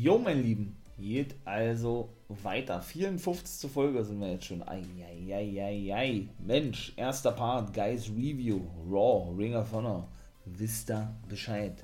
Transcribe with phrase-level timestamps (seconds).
[0.00, 2.80] Jo, mein Lieben, geht also weiter.
[2.80, 3.68] 54.
[3.68, 4.62] Folge sind wir jetzt schon.
[4.62, 6.28] Eieieiei.
[6.38, 10.06] Mensch, erster Part, Guys Review, Raw, Ring of Honor.
[10.44, 11.82] Wisst ihr Bescheid?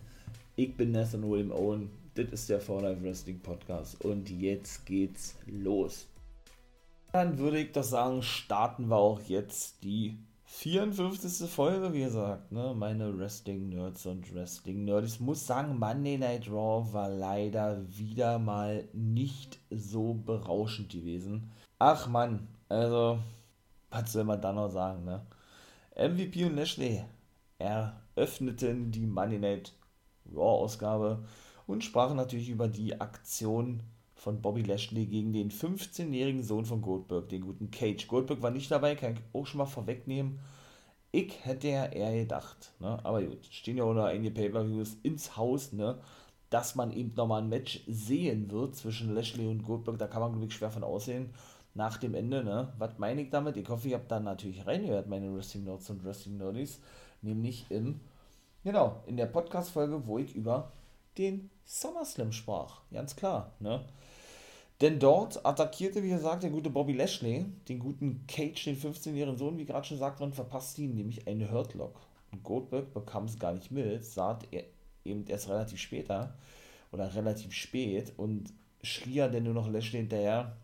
[0.54, 1.90] Ich bin Nathan William Owen.
[2.14, 4.00] Das ist der For Life Wrestling Podcast.
[4.04, 6.06] Und jetzt geht's los.
[7.10, 10.18] Dann würde ich doch sagen, starten wir auch jetzt die
[10.56, 11.50] 54.
[11.50, 12.74] Folge, wie gesagt, ne?
[12.76, 15.14] Meine Wrestling-Nerds und Wrestling-Nerds.
[15.14, 21.50] Ich muss sagen, Monday Night Raw war leider wieder mal nicht so berauschend gewesen.
[21.80, 23.18] Ach man, also,
[23.90, 25.26] was soll man da noch sagen, ne?
[25.96, 27.02] MVP und Lashley
[27.58, 29.72] eröffneten die Monday Night
[30.32, 31.24] Raw-Ausgabe
[31.66, 33.82] und sprachen natürlich über die Aktion
[34.24, 38.08] von Bobby Lashley gegen den 15-jährigen Sohn von Goldberg, den guten Cage.
[38.08, 40.40] Goldberg war nicht dabei, kann ich auch schon mal vorwegnehmen.
[41.12, 42.98] Ich hätte ja eher gedacht, ne?
[43.04, 46.00] aber gut, stehen ja auch noch einige Pay-Per-Views ins Haus, ne?
[46.48, 50.32] dass man eben nochmal ein Match sehen wird zwischen Lashley und Goldberg, da kann man
[50.32, 51.34] glaube ich schwer von aussehen,
[51.74, 52.72] nach dem Ende, ne?
[52.78, 53.56] Was meine ich damit?
[53.56, 56.80] Ich hoffe, ihr habt da natürlich reingehört, meine Wrestling Notes und Wrestling Nerdies,
[57.20, 58.00] nämlich im,
[58.62, 60.72] genau, in der Podcast-Folge, wo ich über
[61.18, 63.84] den SummerSlam sprach, ganz klar, ne?
[64.80, 69.56] Denn dort attackierte, wie gesagt, der gute Bobby Lashley, den guten Cage, den 15-jährigen Sohn,
[69.56, 72.00] wie gerade schon sagt, und verpasste ihm nämlich einen Hurtlock.
[72.32, 74.64] Und Goldberg bekam es gar nicht mit, sah er
[75.04, 76.36] eben erst relativ später
[76.90, 80.56] oder relativ spät und schrie er denn nur noch Lashley hinterher,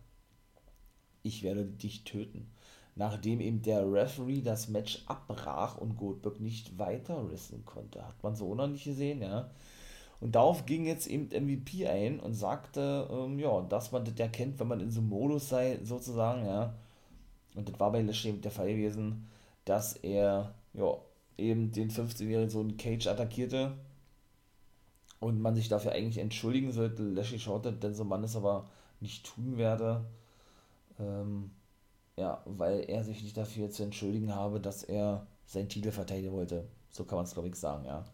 [1.22, 2.50] ich werde dich töten.
[2.96, 8.06] Nachdem eben der Referee das Match abbrach und Goldberg nicht weiter wresteln konnte.
[8.06, 9.50] Hat man so noch nicht gesehen, ja.
[10.20, 14.60] Und darauf ging jetzt eben MVP ein und sagte, ähm, ja, dass man das erkennt,
[14.60, 16.74] wenn man in so einem Modus sei, sozusagen, ja.
[17.54, 19.28] Und das war bei Lashley eben der Fall gewesen,
[19.64, 20.94] dass er, ja,
[21.38, 23.72] eben den 15-jährigen Sohn Cage attackierte
[25.20, 27.02] und man sich dafür eigentlich entschuldigen sollte.
[27.02, 28.68] Lashley schaute, denn so Mann es aber
[29.00, 30.04] nicht tun werde,
[30.98, 31.50] ähm,
[32.16, 36.68] ja, weil er sich nicht dafür zu entschuldigen habe, dass er seinen Titel verteidigen wollte.
[36.90, 38.04] So kann man es, glaube ich, sagen, ja.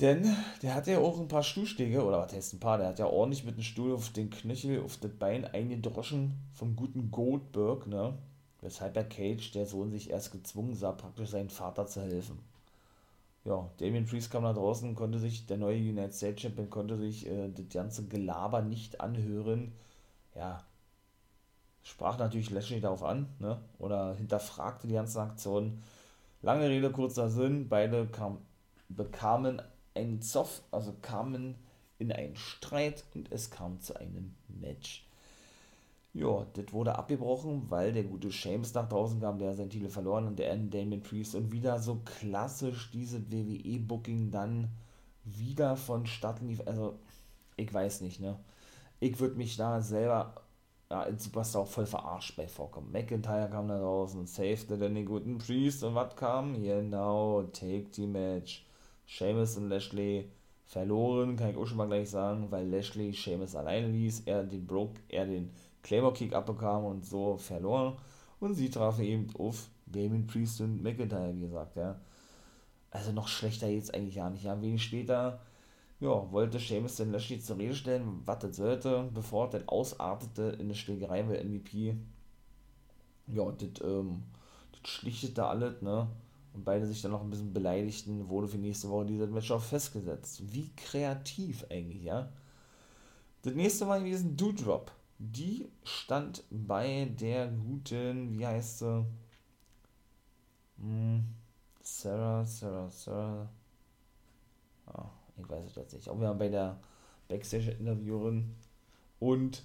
[0.00, 2.98] Denn der hat ja auch ein paar Stuhlschläge, oder was heißt ein paar, der hat
[2.98, 7.86] ja ordentlich mit dem Stuhl auf den Knöchel, auf das Bein eingedroschen vom guten Goldberg,
[7.86, 8.18] ne?
[8.60, 12.38] Weshalb der Cage, der Sohn, sich erst gezwungen sah, praktisch seinem Vater zu helfen.
[13.44, 17.26] Ja, Damien Priest kam da draußen, konnte sich, der neue United States Champion, konnte sich
[17.26, 19.72] äh, das ganze Gelaber nicht anhören.
[20.34, 20.64] Ja,
[21.84, 23.60] sprach natürlich Lashley darauf an, ne?
[23.78, 25.82] Oder hinterfragte die ganze Aktion.
[26.42, 28.38] Lange Rede, kurzer Sinn, beide kam,
[28.88, 29.62] bekamen
[29.96, 31.56] einen Zoff, also kamen
[31.98, 35.06] in einen Streit und es kam zu einem Match.
[36.12, 40.26] Ja, das wurde abgebrochen, weil der gute James nach draußen kam, der sein Titel verloren
[40.26, 44.70] und der Damien Priest und wieder so klassisch diese WWE-Booking dann
[45.24, 46.62] wieder vonstatten lief.
[46.64, 46.98] Also,
[47.56, 48.38] ich weiß nicht, ne?
[48.98, 50.34] Ich würde mich da selber
[50.90, 52.92] ja, in Superstar auch voll verarscht bei vorkommen.
[52.92, 56.54] McIntyre kam da draußen safete dann den guten Priest und was kam?
[56.62, 58.65] Genau, Take the Match.
[59.06, 60.30] Seamus und Lashley
[60.66, 64.66] verloren, kann ich auch schon mal gleich sagen, weil Lashley Seamus alleine ließ, er den
[64.66, 65.50] Broke, er den
[65.82, 67.96] Claymore Kick abbekam und so verloren.
[68.40, 71.98] Und sie trafen eben auf Damien Priest und McIntyre, wie gesagt, ja.
[72.90, 74.44] Also noch schlechter jetzt eigentlich gar nicht.
[74.44, 75.40] Ja, wenig später,
[76.00, 80.66] ja, wollte Seamus den Lashley zur Rede stellen, was das sollte, bevor das ausartete in
[80.66, 81.96] eine Schlägerei, weil MVP,
[83.28, 84.24] ja, das, ähm,
[84.72, 86.08] das schlichtete alles, ne
[86.56, 89.62] und beide sich dann noch ein bisschen beleidigten, wurde für nächste Woche dieser Match auch
[89.62, 90.42] festgesetzt.
[90.52, 92.32] Wie kreativ eigentlich, ja.
[93.42, 94.90] Das nächste war gewesen Doodrop.
[95.18, 99.06] Die stand bei der guten, wie heißt sie?
[100.78, 101.24] Hm,
[101.82, 103.48] Sarah, Sarah, Sarah.
[104.86, 106.08] Ah, ich weiß es tatsächlich.
[106.10, 106.80] Auch wir haben bei der
[107.28, 108.54] Backstage-Interviewerin.
[109.20, 109.62] Und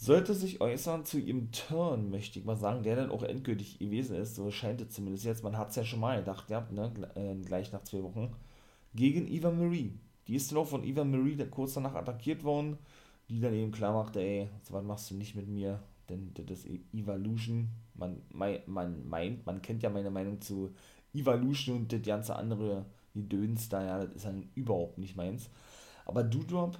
[0.00, 4.14] sollte sich äußern zu ihrem Turn, möchte ich mal sagen, der dann auch endgültig gewesen
[4.14, 6.92] ist, so scheint es zumindest jetzt, man hat es ja schon mal gedacht, ja, ne,
[7.16, 8.32] äh, gleich nach zwei Wochen,
[8.94, 9.98] gegen Eva Marie.
[10.28, 12.78] Die ist dann auch von Eva Marie kurz danach attackiert worden,
[13.28, 16.64] die dann eben klar machte, ey, so was machst du nicht mit mir, denn das
[16.64, 17.68] ist Evolution.
[17.94, 20.70] Man, man meint, man kennt ja meine Meinung zu
[21.12, 25.50] Evolution und das ganze andere Gedöns da, ja, das ist dann überhaupt nicht meins.
[26.06, 26.78] Aber Doodrop,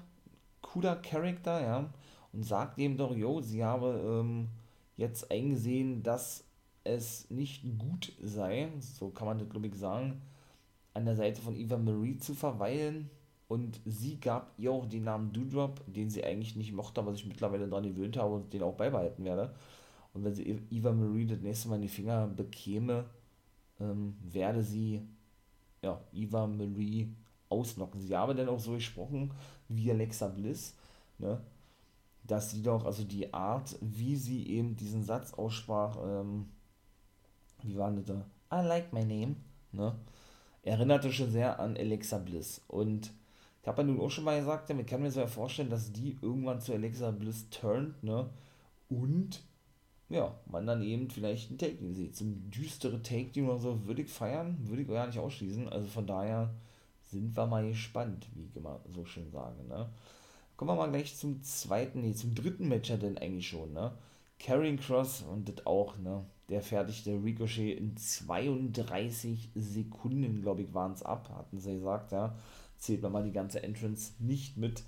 [0.63, 1.91] cooler Charakter, ja,
[2.33, 4.49] und sagt ihm doch, jo, sie habe ähm,
[4.97, 6.45] jetzt eingesehen, dass
[6.85, 10.21] es nicht gut sei, so kann man das glaube ich sagen,
[10.95, 13.11] an der Seite von Eva Marie zu verweilen.
[13.47, 17.25] Und sie gab ihr auch den Namen Doodrop, den sie eigentlich nicht mochte, aber sich
[17.25, 19.55] mittlerweile daran gewöhnt habe und den auch beibehalten werde.
[20.13, 23.07] Und wenn sie Eva Marie das nächste Mal in die Finger bekäme,
[23.81, 25.03] ähm, werde sie
[25.83, 27.15] ja, Eva Marie
[27.49, 28.01] ausnocken.
[28.01, 29.33] Sie habe dann auch so gesprochen,
[29.69, 30.75] wie Alexa Bliss,
[31.19, 31.41] ne?
[32.29, 36.51] Dass sie doch, also die Art, wie sie eben diesen Satz aussprach, ähm,
[37.63, 38.27] wie war das da?
[38.53, 39.37] I like my name,
[39.73, 39.99] ne?
[40.63, 42.63] Erinnerte schon sehr an Alexa Bliss.
[42.69, 43.13] Und
[43.63, 45.91] ich habe ja nun auch schon mal gesagt, damit kann mir so ja vorstellen, dass
[45.93, 48.29] die irgendwann zu Alexa Bliss turnt, ne?
[48.91, 49.43] Und
[50.11, 52.17] ja, man dann eben vielleicht ein Take-Team sieht.
[52.17, 55.69] So ein düstere Take-Team oder so würde ich feiern, würde ich gar nicht ausschließen.
[55.69, 56.55] Also von daher
[57.03, 59.89] sind wir mal gespannt, wie ich immer so schön sage, ne?
[60.59, 63.93] Kommen wir mal gleich zum zweiten, nee, zum dritten Matcher denn eigentlich schon, ne?
[64.41, 66.25] Carrying Cross und das auch, ne?
[66.49, 72.35] Der fertigte Ricochet in 32 Sekunden, glaube ich, waren es ab, hatten sie gesagt, ja.
[72.77, 74.83] Zählt man mal die ganze Entrance nicht mit.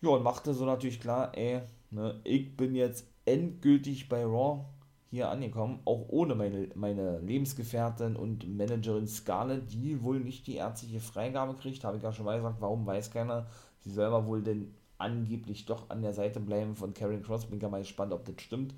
[0.00, 4.64] Ja, und machte so natürlich klar, ey, ne, ich bin jetzt endgültig bei Raw
[5.10, 11.00] hier angekommen, auch ohne meine, meine Lebensgefährtin und Managerin Scarlett, die wohl nicht die ärztliche
[11.00, 13.48] Freigabe kriegt, habe ich ja schon mal gesagt, warum weiß keiner.
[13.80, 17.46] Sie selber wohl denn angeblich doch an der Seite bleiben von Karen Cross.
[17.46, 18.74] Bin mal gespannt, ob das stimmt.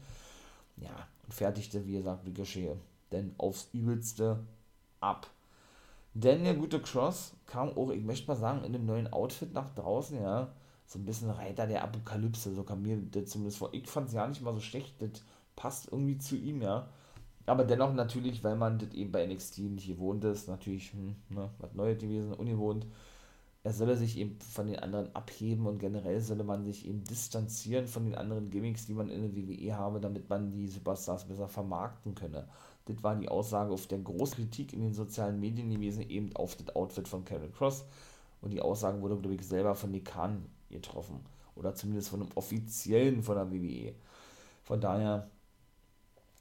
[0.76, 2.76] Ja, und fertigte, wie gesagt, Ricochet
[3.12, 4.38] denn aufs Übelste
[5.00, 5.28] ab.
[6.14, 9.70] Denn der gute Cross kam auch, ich möchte mal sagen, in einem neuen Outfit nach
[9.70, 10.48] draußen, ja.
[10.86, 13.70] So ein bisschen Reiter der Apokalypse, so kam mir das zumindest vor.
[13.72, 15.22] Ich fand es ja nicht mal so schlecht, das
[15.56, 16.88] passt irgendwie zu ihm, ja.
[17.44, 21.50] Aber dennoch natürlich, weil man das eben bei NXT nicht gewohnt ist, natürlich hm, ne,
[21.58, 22.86] was Neues gewesen, ungewohnt
[23.66, 27.88] er solle sich eben von den anderen abheben und generell solle man sich eben distanzieren
[27.88, 31.48] von den anderen Gimmicks, die man in der WWE habe, damit man die Superstars besser
[31.48, 32.46] vermarkten könne.
[32.84, 36.76] Das war die Aussage auf der Großkritik in den sozialen Medien gewesen, eben auf das
[36.76, 37.84] Outfit von Karen Cross.
[38.40, 41.18] Und die Aussage wurde, glaube ich, selber von Dekan getroffen.
[41.56, 43.94] Oder zumindest von einem offiziellen von der WWE.
[44.62, 45.28] Von daher,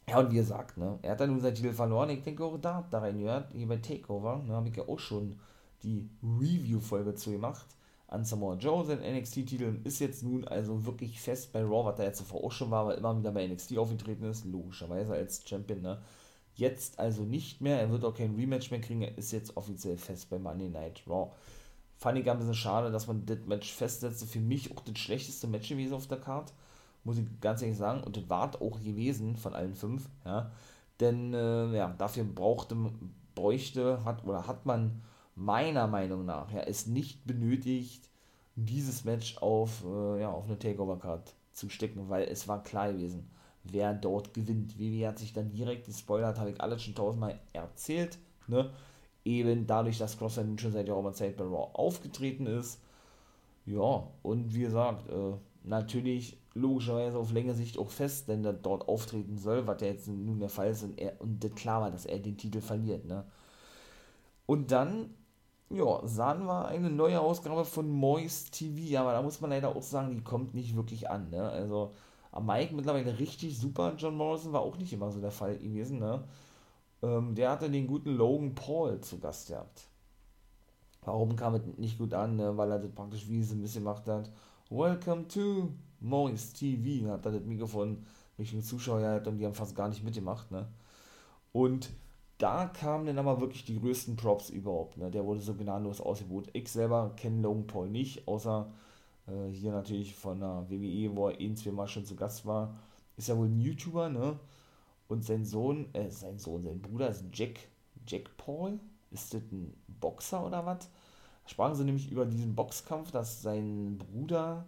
[0.07, 2.11] ja, und wie gesagt, ne, er hat dann nun sein Titel verloren.
[2.11, 4.99] Ich denke auch da, da rein gehört, hier bei Takeover, ne, habe ich ja auch
[4.99, 5.39] schon
[5.85, 7.67] die Review-Folge zu gemacht
[8.07, 12.05] an Samoa Joe, sein NXT-Titel ist jetzt nun also wirklich fest bei Raw, was er
[12.05, 15.81] jetzt zuvor auch schon war, weil immer wieder bei NXT aufgetreten ist, logischerweise als Champion,
[15.81, 16.01] ne?
[16.55, 19.97] Jetzt also nicht mehr, er wird auch kein Rematch mehr kriegen, er ist jetzt offiziell
[19.97, 21.31] fest bei Monday Night Raw.
[21.97, 24.25] Fand ich ein bisschen schade, dass man das Match festsetzte.
[24.25, 26.53] Für mich auch das schlechteste Match gewesen auf der Card,
[27.03, 28.03] muss ich ganz ehrlich sagen.
[28.03, 30.51] Und das war auch gewesen von allen fünf, ja.
[31.01, 32.77] Denn, äh, ja, dafür brauchte,
[33.33, 35.01] bräuchte, hat oder hat man
[35.35, 38.09] meiner Meinung nach ja, es nicht benötigt,
[38.55, 43.29] dieses Match auf, äh, ja, auf eine Takeover-Card zu stecken, weil es war klar gewesen,
[43.63, 44.77] wer dort gewinnt.
[44.79, 48.17] Vivi hat sich dann direkt gespoilert, habe ich alles schon tausendmal erzählt,
[48.47, 48.71] ne?
[49.25, 52.79] Eben dadurch, dass Cross nun schon seit der Zeit bei Raw aufgetreten ist.
[53.65, 55.33] Ja, und wie gesagt, äh,
[55.63, 60.07] natürlich logischerweise auf längere Sicht auch fest, denn er dort auftreten soll, was ja jetzt
[60.07, 63.25] nun der Fall ist und, er, und klar war, dass er den Titel verliert, ne?
[64.45, 65.09] Und dann
[65.69, 69.81] ja, sahen wir eine neue Ausgabe von Moist TV, aber da muss man leider auch
[69.81, 71.29] sagen, die kommt nicht wirklich an.
[71.29, 71.49] Ne?
[71.49, 71.93] Also
[72.39, 73.93] Mike mittlerweile richtig super.
[73.97, 75.99] John Morrison war auch nicht immer so der Fall gewesen.
[75.99, 76.23] Ne?
[77.01, 79.87] Ähm, der hatte den guten Logan Paul zu Gast gehabt.
[81.03, 82.35] Warum kam es nicht gut an?
[82.35, 82.55] Ne?
[82.57, 84.29] Weil er das praktisch wie sie ein bisschen gemacht hat.
[84.69, 85.69] Welcome to
[85.99, 87.09] Moist TV.
[87.11, 88.05] Hat er das Mikrofon
[88.37, 90.51] Richtung Zuschauer gehalten und die haben fast gar nicht mitgemacht.
[90.51, 90.67] Ne?
[91.53, 91.89] Und
[92.37, 94.97] da kamen dann aber wirklich die größten Props überhaupt.
[94.97, 95.09] Ne?
[95.09, 96.49] Der wurde so gnadenlos ausgebucht.
[96.53, 98.71] Ich selber kenne Logan Paul nicht, außer
[99.27, 102.75] äh, hier natürlich von der WWE, wo er ein, zwei Mal schon zu Gast war.
[103.17, 104.37] Ist ja wohl ein YouTuber, ne?
[105.07, 107.59] Und sein Sohn, äh, sein Sohn, sein Bruder ist Jack,
[108.07, 108.79] Jack Paul.
[109.11, 110.89] Ist das ein Boxer oder was?
[111.45, 114.65] Sprachen sie nämlich über diesen Boxkampf, dass sein Bruder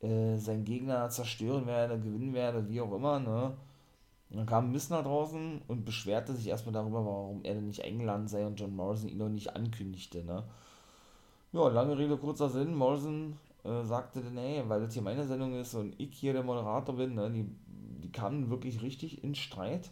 [0.00, 3.54] äh, seinen Gegner zerstören werde, gewinnen werde, wie auch immer, ne?
[4.32, 7.84] Und dann kam Miss nach draußen und beschwerte sich erstmal darüber, warum er denn nicht
[7.84, 10.24] eingeladen sei und John Morrison ihn noch nicht ankündigte.
[10.24, 10.42] Ne?
[11.52, 12.74] Ja, lange Rede, kurzer Sinn.
[12.74, 16.42] Morrison äh, sagte dann, ey, weil das hier meine Sendung ist und ich hier der
[16.42, 17.46] Moderator bin, ne, die,
[18.02, 19.90] die kamen wirklich richtig in Streit.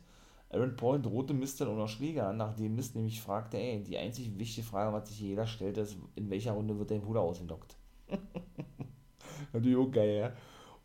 [0.49, 3.99] Aaron Paul drohte Mist dann auch noch Schläge an, nachdem Mist nämlich fragte, ey, die
[3.99, 7.76] einzig wichtige Frage, was sich jeder stellt, ist, in welcher Runde wird dein Bruder ausgelockt?
[9.52, 10.32] Natürlich auch geil, ja.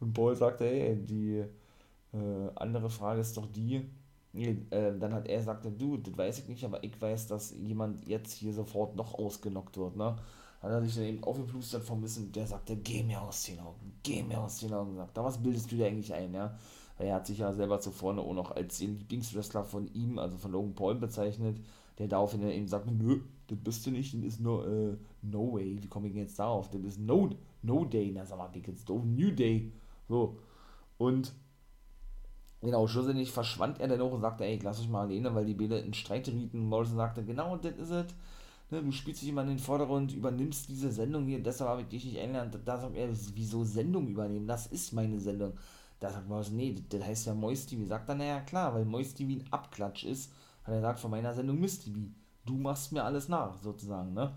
[0.02, 1.46] Und Paul sagte, ey, die
[2.16, 3.86] äh, andere Frage ist doch die,
[4.34, 8.08] äh, dann hat er gesagt, du, das weiß ich nicht, aber ich weiß, dass jemand
[8.08, 10.16] jetzt hier sofort noch ausgenockt wird, ne?
[10.62, 13.94] Hat er sich dann eben aufgeplustert vom Wissen, der sagte, geh mir aus den Augen,
[14.04, 16.58] geh mir aus den Augen, sagt, da was bildest du dir eigentlich ein, ja?
[16.98, 20.52] Er hat sich ja selber zuvor auch noch als den Lieblingswrestler von ihm, also von
[20.52, 21.60] Logan Paul bezeichnet,
[21.98, 25.78] der daraufhin eben sagt, nö, das bist du nicht, das ist nur, äh, no way,
[25.82, 27.30] wie komme ich jetzt darauf, das ist no,
[27.62, 29.72] no day, na sag mal, wie geht's new day,
[30.08, 30.38] so,
[30.98, 31.34] und
[32.66, 35.54] Genau, schlussendlich verschwand er dann auch und sagte, ey, lass euch mal alleine, weil die
[35.54, 36.68] Bälle in Streit rieten.
[36.68, 38.06] Morrison sagte, genau, das ist es.
[38.72, 41.88] ne, du spielst dich immer in den Vordergrund, übernimmst diese Sendung hier, deshalb habe ich
[41.90, 42.52] dich nicht ändern.
[42.66, 44.48] Da sagt er, wieso Sendung übernehmen?
[44.48, 45.54] Das ist meine Sendung.
[46.00, 47.86] Da sagt man, nee, das heißt ja Moist TV.
[47.86, 50.32] Sagt er, naja, klar, weil Moist TV ein Abklatsch ist,
[50.64, 52.00] hat er gesagt, von meiner Sendung Mist TV.
[52.46, 54.34] Du machst mir alles nach, sozusagen, ne?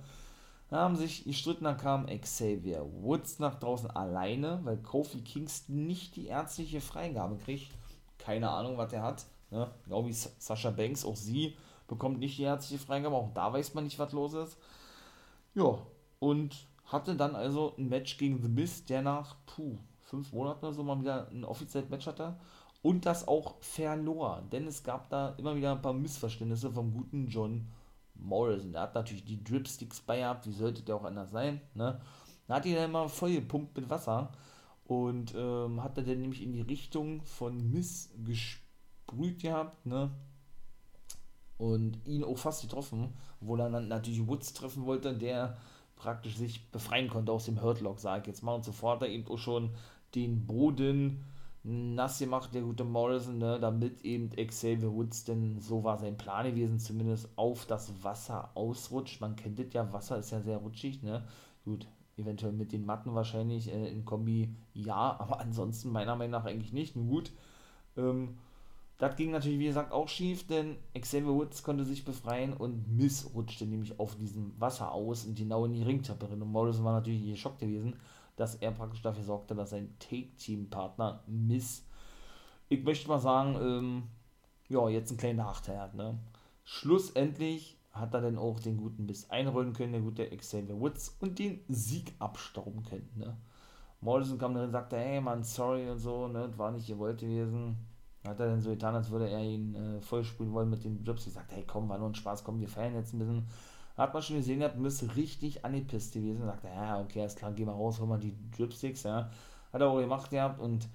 [0.69, 6.15] Da haben sich gestritten, dann kam Xavier Woods nach draußen alleine, weil Kofi Kingston nicht
[6.17, 7.73] die ärztliche Freigabe kriegt.
[8.19, 9.27] Keine Ahnung, was er hat.
[9.51, 9.71] Ne?
[9.85, 11.57] Genau wie Sascha Banks, auch sie
[11.87, 14.59] bekommt nicht die ärztliche Freigabe, auch da weiß man nicht, was los ist.
[15.55, 15.79] Ja,
[16.19, 20.75] und hatte dann also ein Match gegen The Miz, der nach puh, fünf Monaten oder
[20.75, 22.37] so mal wieder ein offizielles Match hatte
[22.83, 27.27] und das auch verlor, denn es gab da immer wieder ein paar Missverständnisse vom guten
[27.27, 27.69] John
[28.15, 28.73] Morrison.
[28.73, 32.01] Der hat natürlich die Dripsticks bei gehabt, wie sollte der auch anders sein, ne?
[32.47, 34.33] Da hat die dann immer voll gepumpt mit Wasser
[34.88, 40.11] und ähm, hat er dann nämlich in die Richtung von Miss gesprüht gehabt, ne?
[41.59, 45.59] Und ihn auch fast getroffen, wo er dann natürlich Woods treffen wollte, der
[45.97, 48.54] praktisch sich befreien konnte aus dem Hurtlock, sag ich jetzt mal.
[48.54, 49.71] Und sofort er eben auch schon
[50.14, 51.25] den Boden
[51.64, 56.47] nass gemacht, der gute Morrison, ne, damit eben Xavier Woods, denn so war sein Plan
[56.47, 59.21] gewesen, zumindest auf das Wasser ausrutscht.
[59.21, 61.26] Man kennt das ja, Wasser ist ja sehr rutschig, ne?
[61.64, 61.87] Gut,
[62.19, 66.73] eventuell mit den Matten wahrscheinlich äh, in Kombi ja, aber ansonsten meiner Meinung nach eigentlich
[66.73, 66.97] nicht.
[66.97, 67.33] Nun gut,
[67.97, 68.39] ähm,
[68.99, 73.31] das ging natürlich, wie gesagt, auch schief, denn Xavier Woods konnte sich befreien und Miss
[73.33, 77.25] rutschte nämlich auf diesem Wasser aus und genau in die Ringtappe Und Morrison war natürlich
[77.25, 77.95] geschockt gewesen
[78.39, 81.85] dass er praktisch dafür sorgte, dass sein Take-Team-Partner Miss,
[82.69, 84.03] ich möchte mal sagen, ähm,
[84.69, 85.95] ja, jetzt einen kleinen Nachteil hat.
[85.95, 86.17] Ne?
[86.65, 91.38] Schlussendlich hat er dann auch den guten Miss einrollen können, der gute Xavier Woods, und
[91.38, 93.11] den Sieg abstauben können.
[93.17, 93.37] Ne?
[94.00, 97.21] Morrison kam dann und sagte, hey Mann, sorry und so, ne, das war nicht gewollt
[97.21, 97.76] gewesen.
[98.26, 101.26] Hat er dann so getan, als würde er ihn äh, vollsprühen wollen mit den Drips.
[101.26, 103.47] Ich sagte, hey komm, war nur ein Spaß, komm, wir feiern jetzt ein bisschen
[103.99, 106.45] hat man schon gesehen, er müsste richtig angepisst gewesen.
[106.45, 109.28] Sagt er, ja, okay, alles klar, geh mal raus, hol mal die Dripsticks, ja.
[109.73, 110.88] Hat er auch gemacht gehabt und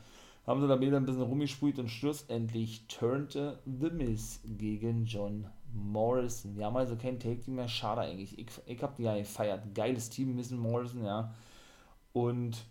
[0.48, 6.58] haben sie wieder ein bisschen rumgesprüht und schlussendlich turnte The Miz gegen John Morrison.
[6.58, 8.38] Wir haben also kein Take-Team mehr, schade eigentlich.
[8.38, 9.74] Ich, ich habe die ja gefeiert.
[9.76, 11.34] Geiles Team, Miz Morrison, ja.
[12.14, 12.66] Und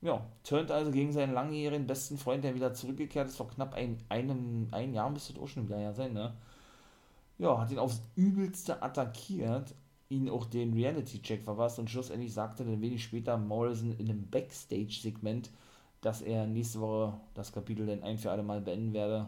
[0.00, 3.98] ja, turnt also gegen seinen langjährigen besten Freund, der wieder zurückgekehrt ist, vor knapp ein,
[4.08, 6.34] einem, ein Jahr müsste es auch schon wieder sein, ne?
[7.40, 9.74] ja, hat ihn aufs Übelste attackiert,
[10.10, 15.50] ihn auch den Reality-Check verpasst und schlussendlich sagte dann wenig später Morrison in einem Backstage-Segment,
[16.02, 19.26] dass er nächste Woche das Kapitel dann ein für alle Mal beenden werde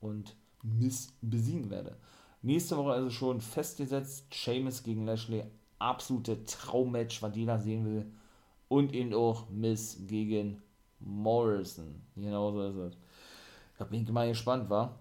[0.00, 1.96] und Miss besiegen werde.
[2.44, 5.44] Nächste Woche also schon festgesetzt, Seamus gegen Lashley,
[5.78, 8.06] absolute Traummatch, was jeder sehen will.
[8.68, 10.62] Und eben auch Miss gegen
[11.00, 12.02] Morrison.
[12.16, 12.98] Genau so ist es.
[13.80, 14.98] Ich bin mal gespannt, war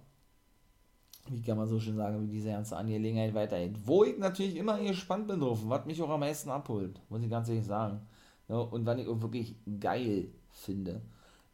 [1.30, 3.78] wie kann man so schön sagen, wie diese ganze Angelegenheit weitergeht.
[3.86, 7.30] Wo ich natürlich immer gespannt bin drauf, was mich auch am meisten abholt, muss ich
[7.30, 8.02] ganz ehrlich sagen.
[8.50, 11.02] Ja, und was ich auch wirklich geil finde.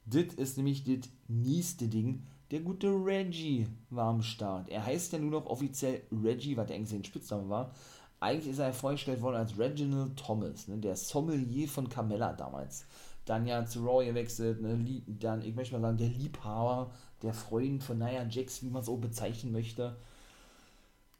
[0.05, 2.25] Das ist nämlich das nächste Ding.
[2.51, 4.69] Der gute Reggie war am Start.
[4.69, 7.71] Er heißt ja nur noch offiziell Reggie, was der eigentlich sein Spitzname war.
[8.19, 12.85] Eigentlich ist er vorgestellt worden als Reginald Thomas, ne, der Sommelier von Carmella damals.
[13.25, 16.91] Dann ja zu Raw gewechselt, ne, dann, ich möchte mal sagen, der Liebhaber
[17.21, 19.95] der Freund von Nia Jax, wie man es auch bezeichnen möchte.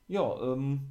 [0.07, 0.81] Ja, ähm,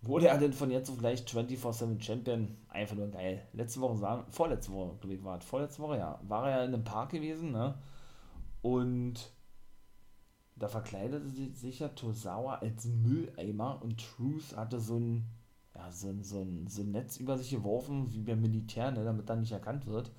[0.00, 2.56] wurde er denn von jetzt auf gleich 24-7 Champion?
[2.68, 3.46] Einfach nur geil.
[3.52, 6.64] Letzte Woche, sagen, vorletzte Woche, glaube ich, war es, vorletzte Woche, ja, war er ja
[6.64, 7.74] in einem Park gewesen, ne?
[8.62, 9.33] Und
[10.56, 15.24] da verkleidete sich ja Tosawa als Mülleimer und Truth hatte so ein,
[15.74, 19.04] ja, so ein, so ein, so ein Netz über sich geworfen, wie beim Militär, ne,
[19.04, 20.12] damit er nicht erkannt wird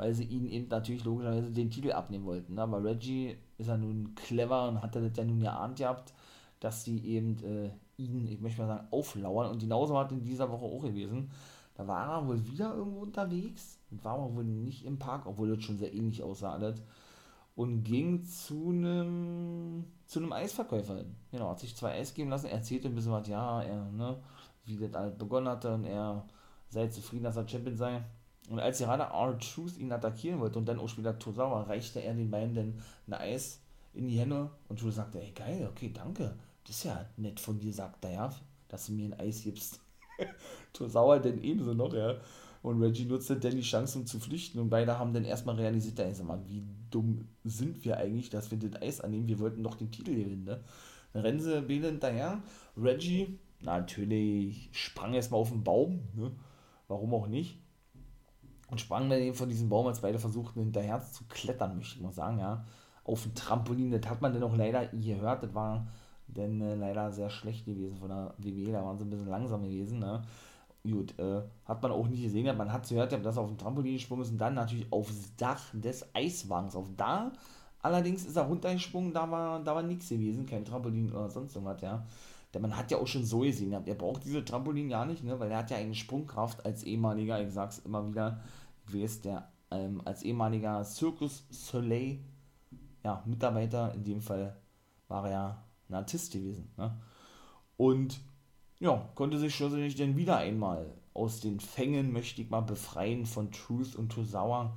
[0.00, 2.54] weil sie ihn eben natürlich logischerweise den Titel abnehmen wollten.
[2.54, 2.62] Ne?
[2.62, 6.14] Aber Reggie ist ja nun clever und hat das ja nun geahnt gehabt,
[6.58, 9.50] dass sie eben äh, ihn, ich möchte mal sagen, auflauern.
[9.50, 11.30] Und genauso hat in dieser Woche auch gewesen.
[11.74, 13.78] Da war er wohl wieder irgendwo unterwegs.
[13.90, 16.80] War aber wohl nicht im Park, obwohl das schon sehr ähnlich aussah alles.
[17.60, 21.14] Und ging zu einem zu einem Eisverkäufer hin.
[21.30, 24.16] Genau, hat sich zwei Eis geben lassen, erzählte ein bisschen was, ja, er, ne,
[24.64, 26.24] wie das alles begonnen hatte und er
[26.70, 28.02] sei zufrieden, dass er Champion sei.
[28.48, 32.30] Und als gerade R-Truth ihn attackieren wollte und dann auch später Tosawa, reichte er den
[32.30, 33.60] beiden dann ein Eis
[33.92, 36.34] in die Hände und Truth sagte, ey geil, okay, danke.
[36.64, 38.34] Das ist ja nett von dir, sagt er ja,
[38.68, 39.80] dass du mir ein Eis gibst.
[40.72, 42.14] Tosawa dann ebenso noch, ja.
[42.62, 44.58] Und Reggie nutzte dann die Chance, um zu flüchten.
[44.58, 48.50] Und beide haben dann erstmal realisiert, ey, sag mal, wie dumm sind wir eigentlich, dass
[48.50, 49.28] wir das Eis annehmen?
[49.28, 50.62] Wir wollten doch den Titel gewinnen, ne?
[51.12, 52.42] Dann rennen sie beide hinterher.
[52.76, 56.32] Reggie, natürlich, sprang erstmal auf den Baum, ne?
[56.86, 57.58] Warum auch nicht?
[58.70, 62.02] und sprang dann eben von diesem Baum, als beide versuchten hinterher zu klettern, möchte ich
[62.02, 62.64] mal sagen, ja,
[63.04, 63.90] auf ein Trampolin.
[63.90, 65.86] Das hat man dann auch leider gehört, das war
[66.28, 69.64] denn äh, leider sehr schlecht gewesen von der WWE, da waren sie ein bisschen langsam
[69.64, 70.22] gewesen, ne?
[70.82, 73.94] Gut, äh, hat man auch nicht gesehen, man hat gehört, dass er auf dem Trampolin
[73.94, 76.74] gesprungen ist und dann natürlich aufs Dach des Eiswagens.
[76.74, 77.32] Auf da,
[77.80, 81.82] allerdings ist er runtergesprungen, da war, da war nichts gewesen, kein Trampolin oder sonst irgendwas,
[81.82, 82.06] ja.
[82.54, 85.38] Denn man hat ja auch schon so gesehen, er braucht diese Trampolin ja nicht, ne,
[85.38, 88.40] weil er hat ja eine Sprungkraft als ehemaliger, ich sag's immer wieder,
[88.86, 92.18] gewesen, der ähm, als ehemaliger Circus Soleil
[93.04, 94.56] ja, Mitarbeiter, in dem Fall
[95.08, 96.70] war er ja ein Artist gewesen.
[96.76, 96.96] Ne?
[97.76, 98.20] Und
[98.80, 103.52] ja, konnte sich schlussendlich dann wieder einmal aus den Fängen, möchte ich mal, befreien von
[103.52, 104.76] Truth und Tosawa.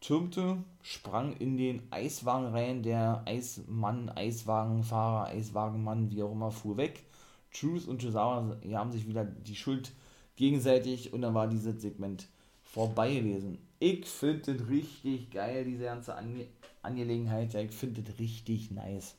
[0.00, 7.04] Türmte, sprang in den Eiswagen rein, der Eismann, Eiswagenfahrer, Eiswagenmann, wie auch immer, fuhr weg.
[7.52, 9.92] Truth und Tosawa haben sich wieder die Schuld
[10.36, 12.28] gegenseitig und dann war dieses Segment
[12.62, 13.58] vorbei gewesen.
[13.78, 16.46] Ich finde das richtig geil, diese ganze Ange
[16.82, 17.54] Angelegenheit.
[17.54, 19.16] Ich finde das richtig nice.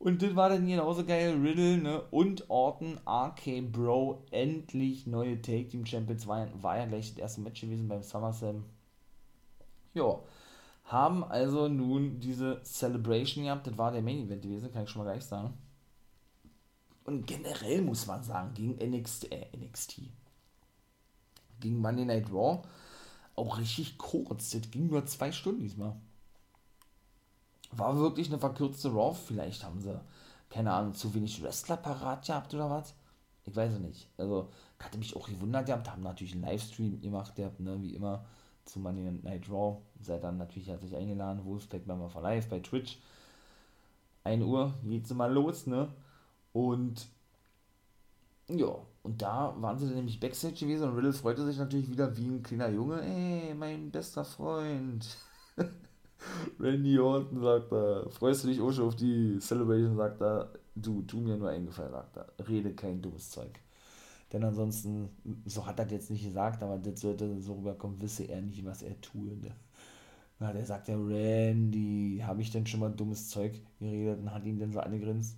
[0.00, 1.38] Und das war dann genauso geil.
[1.42, 2.00] Riddle ne?
[2.10, 6.26] und Orton, RK Bro, endlich neue Take Team Champions.
[6.26, 8.64] War, war ja gleich das erste Match gewesen beim SummerSlam.
[9.92, 10.20] Ja,
[10.84, 13.66] haben also nun diese Celebration gehabt.
[13.66, 15.52] Das war der Main Event gewesen, kann ich schon mal gleich sagen.
[17.04, 20.00] Und generell muss man sagen, gegen NXT, äh, NXT,
[21.60, 22.62] gegen Monday Night Raw,
[23.36, 24.48] auch richtig kurz.
[24.52, 25.94] Das ging nur zwei Stunden diesmal.
[27.72, 29.14] War wirklich eine verkürzte Raw.
[29.14, 30.00] Vielleicht haben sie,
[30.48, 32.94] keine Ahnung, zu wenig Wrestler parat gehabt oder was.
[33.44, 34.08] Ich weiß es nicht.
[34.18, 34.48] Also,
[34.78, 35.90] hatte mich auch gewundert gehabt.
[35.90, 38.24] Haben natürlich einen Livestream gemacht gehabt, ne, wie immer,
[38.64, 39.78] zu Monday Night Raw.
[40.00, 41.44] Seid dann natürlich herzlich eingeladen.
[41.44, 42.98] Wolfpack beim for Live bei Twitch.
[44.24, 45.88] 1 Uhr geht's mal los, ne?
[46.52, 47.06] Und
[48.48, 52.16] ja, und da waren sie dann nämlich Backstage gewesen und Riddle freute sich natürlich wieder
[52.16, 53.00] wie ein kleiner Junge.
[53.02, 55.06] Ey, mein bester Freund.
[56.58, 61.02] Randy Orton sagt er, freust du dich auch schon auf die Celebration, sagt er, du,
[61.02, 63.60] tu mir nur eingefallen, sagt er, rede kein dummes Zeug.
[64.32, 65.10] Denn ansonsten,
[65.46, 68.64] so hat er das jetzt nicht gesagt, aber das sollte so rüberkommen, wisse er nicht,
[68.64, 69.36] was er tue.
[69.36, 69.50] Ne?
[70.38, 74.44] Na, der sagt ja, Randy, habe ich denn schon mal dummes Zeug geredet und hat
[74.44, 75.36] ihn dann so angegrinst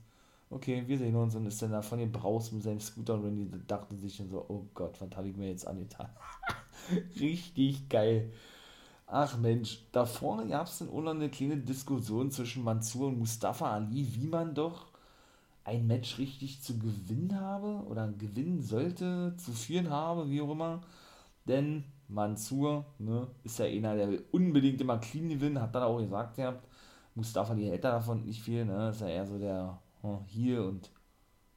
[0.52, 3.36] okay, wir sehen uns und ist dann da von dem Braus mit seinem Scooter und
[3.36, 6.08] die dachten sich dann so, oh Gott, was habe ich mir jetzt angetan?
[7.20, 8.30] Richtig geil.
[9.14, 13.70] Ach Mensch, da vorne gab es auch noch eine kleine Diskussion zwischen Mansur und Mustafa
[13.74, 14.86] Ali, wie man doch
[15.64, 20.80] ein Match richtig zu gewinnen habe oder gewinnen sollte, zu führen habe, wie auch immer.
[21.46, 25.98] Denn Mansur ne, ist ja einer, der will unbedingt immer clean gewinnen, hat dann auch
[25.98, 26.66] gesagt gehabt,
[27.14, 29.78] Mustafa Ali hält davon nicht viel, ne, ist ja eher so der
[30.28, 30.90] hier und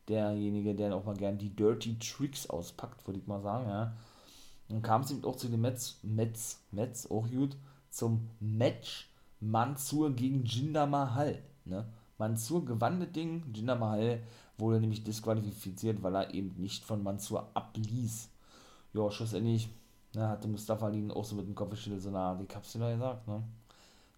[0.10, 3.94] derjenige, der auch mal gern die Dirty Tricks auspackt, würde ich mal sagen, ja.
[4.70, 7.56] Dann kam es eben auch zu dem Metz, Metz, Metz, auch gut,
[7.90, 11.86] zum Match Mansur gegen Jinder Mahal, ne.
[12.18, 14.22] Mansur gewann das Ding, Jinder Mahal
[14.58, 18.30] wurde nämlich disqualifiziert, weil er eben nicht von Mansur abließ.
[18.94, 19.70] Ja, schlussendlich
[20.14, 23.28] ne, hatte Mustafa Ali auch so mit dem Kopf geschüttelt, so, na, ich hab's gesagt,
[23.28, 23.44] ne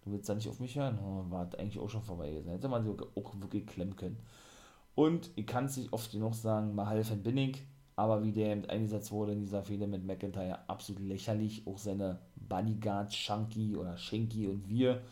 [0.08, 0.98] du willst da nicht auf mich hören.
[1.30, 2.50] War eigentlich auch schon vorbei gewesen.
[2.50, 4.18] Hätte man sie auch wirklich klemmen können.
[4.94, 7.62] Und ich kann es nicht oft genug sagen, Mahal-Fan bin ich,
[7.98, 11.66] aber wie der eingesetzt wurde in dieser Fehde mit McIntyre, absolut lächerlich.
[11.66, 15.02] Auch seine Bodyguards, Shanky oder Shanky und wir,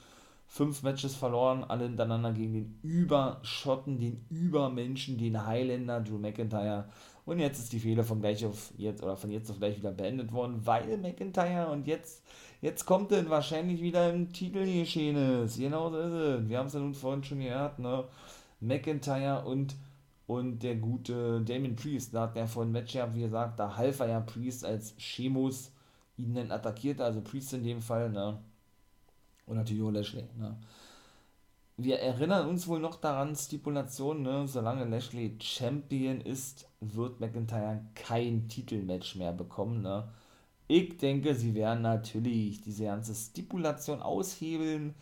[0.46, 6.88] fünf Matches verloren, alle hintereinander gegen den Überschotten, den Übermenschen, den Highlander, Drew McIntyre.
[7.25, 9.90] Und jetzt ist die Fehler von gleich auf jetzt oder von jetzt auf gleich wieder
[9.90, 12.22] beendet worden, weil McIntyre und jetzt
[12.62, 15.59] Jetzt kommt dann wahrscheinlich wieder ein Titel Titelgeschehenes.
[15.59, 16.49] Genau so ist es.
[16.49, 18.05] Wir haben es ja nun vorhin schon gehört, ne?
[18.61, 19.77] McIntyre und,
[20.27, 22.15] und der gute Damien Priest.
[22.15, 24.95] Da hat er vorhin ein Match gehabt, wie gesagt, da half er ja Priest als
[24.99, 25.73] Chemus
[26.17, 28.39] ihn dann attackierte, also Priest in dem Fall, ne?
[29.47, 30.57] Und natürlich auch Lashley, ne?
[31.79, 34.49] Wir erinnern uns wohl noch daran, Stipulation, ne?
[34.49, 40.09] Solange Lashley Champion ist, wird McIntyre kein Titelmatch mehr bekommen, ne?
[40.69, 44.95] Ich denke, sie werden natürlich diese ganze Stipulation aushebeln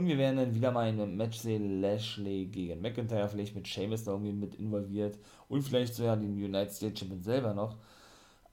[0.00, 3.68] und wir werden dann wieder mal in einem Match sehen, Lashley gegen McIntyre, vielleicht mit
[3.68, 7.76] Sheamus da irgendwie mit involviert und vielleicht sogar den United States Champion selber noch.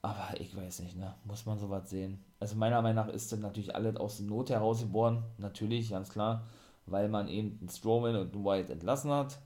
[0.02, 1.14] Aber ich weiß nicht, ne?
[1.24, 2.22] Muss man sowas sehen.
[2.38, 5.24] Also meiner Meinung nach ist das natürlich alles aus der Not heraus geboren.
[5.38, 6.46] Natürlich, ganz klar.
[6.84, 9.38] Weil man eben einen Strowman und einen Wyatt entlassen hat.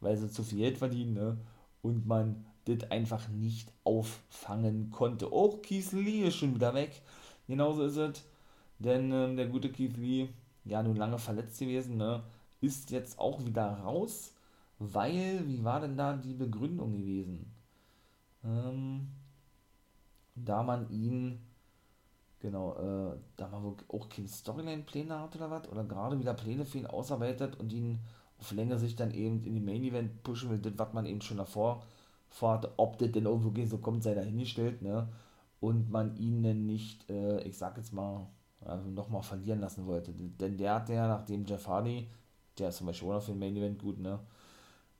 [0.00, 1.36] Weil sie zu viel Geld verdienen, ne?
[1.82, 5.32] Und man das einfach nicht auffangen konnte.
[5.32, 7.02] Auch Keith Lee ist schon wieder weg.
[7.48, 8.24] Genauso ist es.
[8.78, 10.28] Denn ähm, der gute Keith Lee,
[10.68, 12.22] ja nun lange verletzt gewesen, ne,
[12.60, 14.34] ist jetzt auch wieder raus,
[14.78, 17.52] weil, wie war denn da die Begründung gewesen?
[18.44, 19.08] Ähm,
[20.34, 21.40] da man ihn,
[22.40, 26.78] genau, äh, da man auch keine Storyline-Pläne hat oder was, oder gerade wieder Pläne für
[26.78, 27.98] ihn ausarbeitet und ihn
[28.38, 31.20] auf längere Sicht dann eben in die Main Event pushen will, das, was man eben
[31.20, 31.82] schon davor
[32.30, 35.08] vorhatte, ob das denn irgendwo geht, so kommt, sei dahingestellt, ne?
[35.60, 38.28] Und man ihn denn nicht, äh, ich sag jetzt mal,
[38.68, 40.12] also nochmal verlieren lassen wollte.
[40.12, 42.08] Denn der hat ja, nachdem Jeff Hardy,
[42.58, 44.18] der ist zum Beispiel auch für den Main Event gut, ne?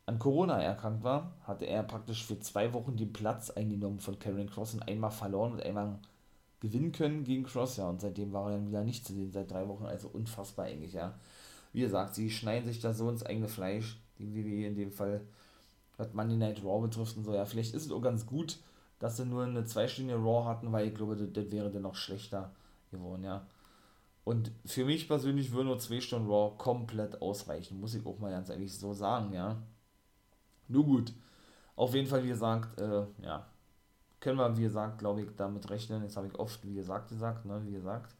[0.06, 4.48] An Corona erkrankt war, hatte er praktisch für zwei Wochen den Platz eingenommen von Karen
[4.48, 5.98] Cross und einmal verloren und einmal
[6.60, 7.88] gewinnen können gegen Cross, ja.
[7.88, 10.94] Und seitdem war er dann wieder nicht zu sehen, seit drei Wochen, also unfassbar eigentlich,
[10.94, 11.14] ja
[11.72, 15.20] wie gesagt, sie schneiden sich da so ins eigene Fleisch, die WWE in dem Fall,
[15.96, 17.34] was Monday Night Raw betrifft und so.
[17.34, 18.58] Ja, vielleicht ist es auch ganz gut,
[18.98, 21.94] dass sie nur eine zweistündige Raw hatten, weil ich glaube, das, das wäre dann noch
[21.94, 22.52] schlechter
[22.90, 23.46] geworden, ja.
[24.28, 28.30] Und für mich persönlich würde nur zwei Stunden Raw komplett ausreichen, muss ich auch mal
[28.30, 29.56] ganz ehrlich so sagen, ja.
[30.68, 31.14] Nur gut.
[31.76, 33.46] Auf jeden Fall, wie gesagt, äh, ja,
[34.20, 36.02] können wir, wie gesagt, glaube ich, damit rechnen.
[36.02, 38.18] Jetzt habe ich oft, wie gesagt, gesagt, ne, wie gesagt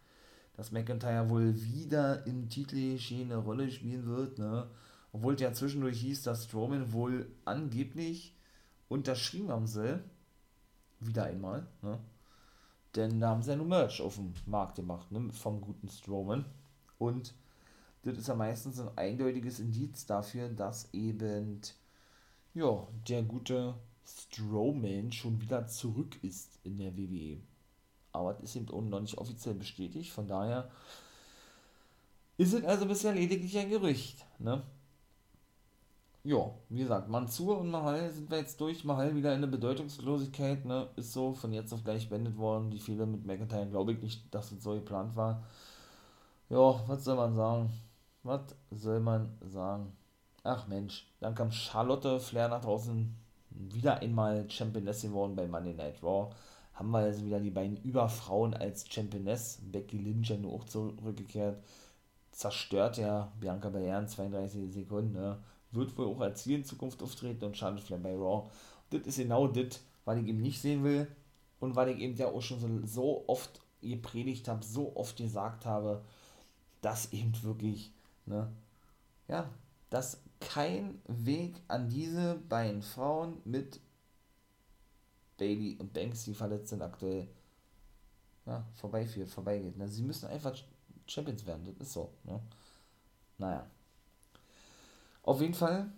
[0.58, 4.66] dass McIntyre wohl wieder im Titelgeschehen eine Rolle spielen wird, ne?
[5.12, 8.34] Obwohl es ja zwischendurch hieß, dass Strowman wohl angeblich
[8.88, 10.02] unterschrieben haben soll.
[10.98, 12.00] Wieder einmal, ne?
[12.98, 15.32] Denn da haben sie ja nur Merch auf dem Markt gemacht, ne?
[15.32, 16.44] Vom guten Strowman.
[16.98, 17.34] Und
[18.02, 21.60] das ist ja meistens ein eindeutiges Indiz dafür, dass eben,
[22.52, 27.40] ja, der gute Strowman schon wieder zurück ist in der WWE
[28.18, 30.10] aber es ist eben auch noch nicht offiziell bestätigt.
[30.10, 30.70] Von daher
[32.36, 34.24] ist es also bisher lediglich ein Gerücht.
[34.38, 34.62] Ne?
[36.28, 38.84] Ja, wie gesagt, Mansur und Mahal sind wir jetzt durch.
[38.84, 40.86] Mahal wieder in der Bedeutungslosigkeit, ne?
[40.96, 42.70] Ist so von jetzt auf gleich beendet worden.
[42.70, 45.42] Die Fehler mit McIntyre glaube ich nicht, dass es so geplant war.
[46.50, 47.70] Ja, was soll man sagen?
[48.24, 49.96] Was soll man sagen?
[50.44, 53.16] Ach Mensch, dann kam Charlotte Flair nach draußen
[53.48, 56.30] wieder einmal Championess geworden bei Monday Night Raw
[56.74, 59.60] haben wir also wieder die beiden Überfrauen als Championess.
[59.62, 61.58] Becky Lynch ja nur auch zurückgekehrt.
[62.32, 65.14] Zerstört ja Bianca Belair in 32 Sekunden.
[65.14, 65.38] Ne?
[65.70, 68.48] Wird wohl auch als Ziel in Zukunft auftreten und Flair bei Raw.
[68.90, 71.06] Das ist genau das, was ich eben nicht sehen will.
[71.60, 75.66] Und weil ich eben ja auch schon so, so oft gepredigt habe, so oft gesagt
[75.66, 76.02] habe,
[76.80, 77.92] dass eben wirklich,
[78.26, 78.50] ne,
[79.26, 79.50] ja,
[79.90, 83.80] dass kein Weg an diese beiden Frauen mit
[85.36, 87.28] Bailey und Banks, die verletzt sind, aktuell
[88.46, 89.76] ja, vorbeiführt, vorbeigeht.
[89.76, 89.88] Ne?
[89.88, 90.56] Sie müssen einfach
[91.06, 92.12] Champions werden, das ist so.
[92.24, 92.40] Ne?
[93.38, 93.66] Naja.
[95.28, 95.92] Auf jeden Fall,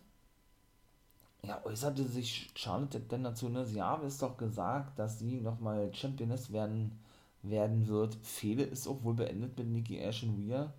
[1.44, 3.64] ja, äußerte sich Charlotte denn dazu, ne?
[3.64, 6.98] Sie habe es doch gesagt, dass sie nochmal Championess werden,
[7.42, 8.16] werden wird.
[8.22, 10.74] Fehle ist auch wohl beendet mit Nikki Ash und Weir.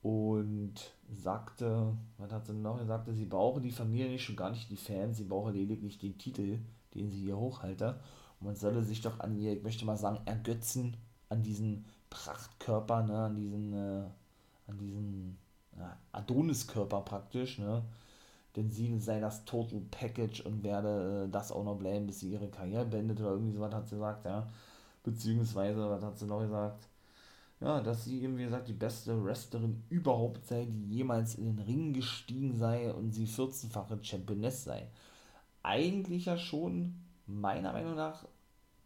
[0.00, 0.72] Und
[1.10, 2.82] sagte, was hat sie noch?
[2.86, 6.16] Sagte, sie brauche die Familie nicht, schon gar nicht die Fans, sie brauche lediglich den
[6.16, 6.58] Titel
[6.94, 8.00] den sie hier hochhalte.
[8.40, 10.96] Und man solle sich doch an ihr, ich möchte mal sagen, ergötzen
[11.28, 14.04] an diesen Prachtkörper, ne, an diesen, äh,
[14.68, 15.38] an diesen
[16.12, 17.82] Adoniskörper praktisch, ne?
[18.56, 22.32] Denn sie sei das Total Package und werde äh, das auch noch bleiben, bis sie
[22.32, 24.46] ihre Karriere beendet oder irgendwie sowas hat sie gesagt, ja.
[25.02, 26.88] Beziehungsweise, was hat sie noch gesagt?
[27.60, 31.58] Ja, dass sie eben, wie gesagt, die beste Wrestlerin überhaupt sei, die jemals in den
[31.60, 34.88] Ring gestiegen sei und sie 14-fache Championess sei
[35.62, 36.94] eigentlich ja schon,
[37.26, 38.24] meiner Meinung nach,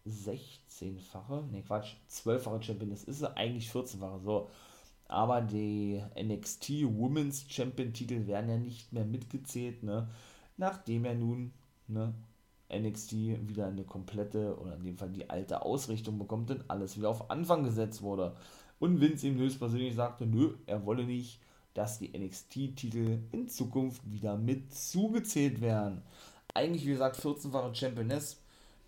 [0.06, 4.50] 16-fache, ne Quatsch, 12-fache Champion, das ist sie eigentlich 14-fache, so.
[5.08, 10.08] Aber die NXT Women's Champion Titel werden ja nicht mehr mitgezählt, ne,
[10.56, 11.52] nachdem er nun,
[11.88, 12.12] ne,
[12.72, 13.12] NXT
[13.48, 17.30] wieder eine komplette, oder in dem Fall die alte Ausrichtung bekommt und alles wieder auf
[17.30, 18.34] Anfang gesetzt wurde.
[18.80, 21.40] Und Vince ihm höchstpersönlich sagte, nö, er wolle nicht,
[21.74, 26.02] dass die NXT-Titel in Zukunft wieder mit zugezählt werden
[26.56, 28.40] eigentlich, wie gesagt, 14-fache Championess,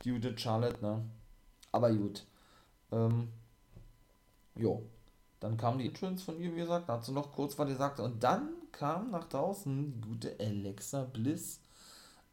[0.02, 1.04] die gute Charlotte, ne?
[1.70, 2.24] Aber gut.
[2.90, 3.28] Ähm,
[4.57, 4.83] jo.
[5.40, 8.01] Dann kam die Entrance von ihr, wie gesagt, da hat sie noch kurz was gesagt.
[8.01, 11.61] Und dann kam nach draußen die gute Alexa Bliss.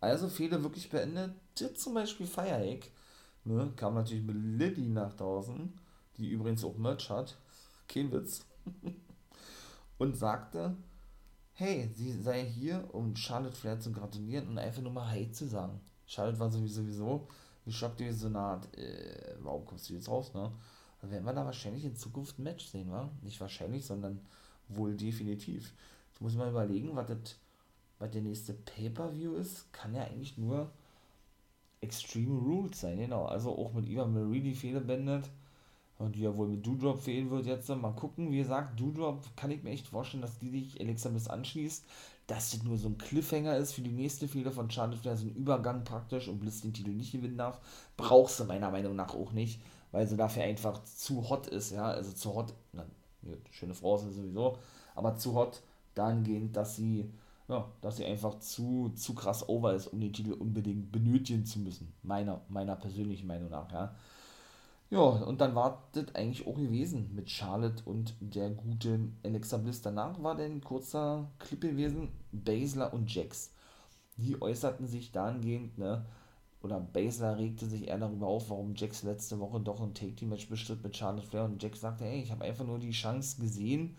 [0.01, 1.33] Also viele wirklich beendet.
[1.75, 2.91] Zum Beispiel Fireegg.
[3.43, 5.71] Ne, kam natürlich mit Lilly nach draußen,
[6.17, 7.37] die übrigens auch Merch hat.
[7.87, 8.43] Kein Witz.
[9.99, 10.75] und sagte,
[11.53, 15.47] hey, sie sei hier, um Charlotte Flair zu gratulieren und einfach nur mal Hey zu
[15.47, 15.79] sagen.
[16.07, 17.27] Charlotte war sowieso, sowieso
[17.65, 20.51] geschockt, wie so eine Art, äh, warum kommst du jetzt raus, ne?
[21.05, 23.11] Dann werden wir da wahrscheinlich in Zukunft ein Match sehen, wa?
[23.21, 24.19] Nicht wahrscheinlich, sondern
[24.69, 25.71] wohl definitiv.
[26.15, 27.37] Ich muss mal überlegen, was das,
[27.99, 30.71] was der nächste Pay-Per-View ist, kann ja eigentlich nur
[31.79, 33.25] Extreme Rules sein, genau.
[33.25, 35.29] Also auch mit die Fehler beendet
[35.99, 37.69] und die ja wohl mit Doodrop fehlen wird jetzt.
[37.69, 41.27] Mal gucken, wie gesagt, Doodrop kann ich mir echt vorstellen, dass die sich Alexa Bliss
[41.27, 41.85] anschließt,
[42.25, 45.27] dass das nur so ein Cliffhanger ist für die nächste Fehler von Charlotte Flair, so
[45.27, 47.61] ein Übergang praktisch und Bliss den Titel nicht gewinnen darf.
[47.95, 49.61] Brauchst du meiner Meinung nach auch nicht,
[49.95, 52.83] weil sie dafür einfach zu hot ist, ja, also zu hot, na,
[53.49, 54.57] schöne Frau ist sie sowieso,
[54.93, 55.61] aber zu hot
[55.93, 57.09] dahingehend, dass sie
[57.47, 61.59] ja, dass sie einfach zu, zu krass over ist, um den Titel unbedingt benötigen zu
[61.59, 61.93] müssen.
[62.01, 63.95] Meiner, meiner persönlichen Meinung nach, ja.
[64.89, 69.81] Ja, und dann war das eigentlich auch gewesen mit Charlotte und der guten Alexa Bliss.
[69.81, 73.51] Danach war dann ein kurzer Clip gewesen, Baszler und Jax.
[74.17, 76.05] Die äußerten sich dahingehend, ne,
[76.65, 80.83] oder Baszler regte sich eher darüber auf, warum Jax letzte Woche doch ein Take-Team-Match bestritt
[80.83, 83.95] mit Charlotte Flair und Jax sagte, hey, ich habe einfach nur die Chance gesehen,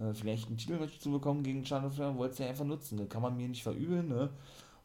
[0.00, 2.98] äh, vielleicht ein Titelmatch zu bekommen gegen Charlotte Flair und wollte es ja einfach nutzen.
[2.98, 4.30] Das kann man mir nicht verübeln, ne.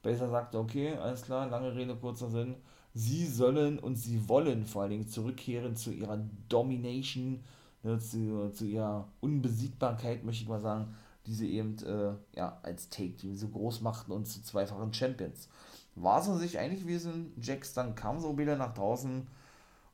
[0.04, 2.56] Baszler sagte, okay, alles klar, lange Rede, kurzer Sinn,
[2.94, 7.44] sie sollen und sie wollen vor allen Dingen zurückkehren zu ihrer Domination,
[7.82, 10.94] ne, zu, zu ihrer Unbesiegbarkeit, möchte ich mal sagen,
[11.26, 15.50] die sie eben äh, ja, als Take-Team so groß machten und zu zweifachen Champions.
[15.96, 19.28] War so sich einig gewesen, Jax dann kam so wieder nach draußen.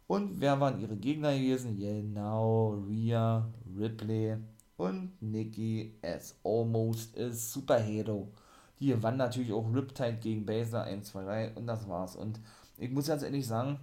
[0.07, 1.77] Und wer waren ihre Gegner gewesen?
[1.77, 4.37] Genau, Rhea, Ripley
[4.77, 8.31] und Nikki as almost a superhero.
[8.79, 12.15] Die gewann natürlich auch Riptide gegen Baszler 1, 2, 3 und das war's.
[12.15, 12.39] Und
[12.77, 13.79] ich muss ganz ehrlich sagen,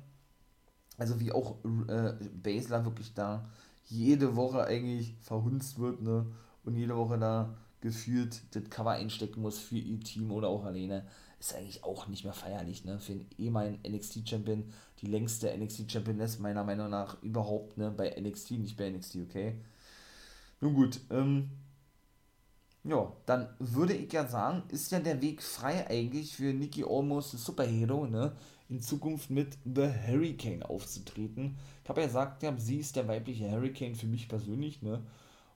[0.98, 1.57] also wie auch
[1.88, 3.48] äh, Baszler wirklich da
[3.87, 6.26] jede Woche eigentlich verhunzt wird, ne?
[6.64, 11.07] Und jede Woche da gefühlt das Cover einstecken muss für ihr Team oder auch alleine,
[11.40, 12.98] ist eigentlich auch nicht mehr feierlich, ne?
[12.98, 17.90] Für einen ehemaligen NXT-Champion, die längste NXT-Championess meiner Meinung nach überhaupt, ne?
[17.90, 19.55] Bei NXT, nicht bei NXT, okay?
[20.61, 21.51] Nun gut, ähm,
[22.85, 27.38] ja, dann würde ich ja sagen, ist ja der Weg frei eigentlich für Nikki Almost,
[27.38, 28.33] Superhero, ne?
[28.68, 31.57] in Zukunft mit The Hurricane aufzutreten.
[31.83, 35.03] Ich habe ja gesagt, ja, sie ist der weibliche Hurricane für mich persönlich, ne?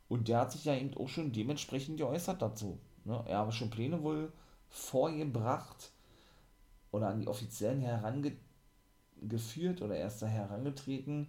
[0.08, 2.78] Und der hat sich ja eben auch schon dementsprechend geäußert dazu.
[3.04, 3.22] Ne?
[3.26, 4.30] Er habe schon Pläne wohl
[4.72, 5.92] vorgebracht
[6.90, 11.28] oder an die Offiziellen herangeführt oder erst da herangetreten.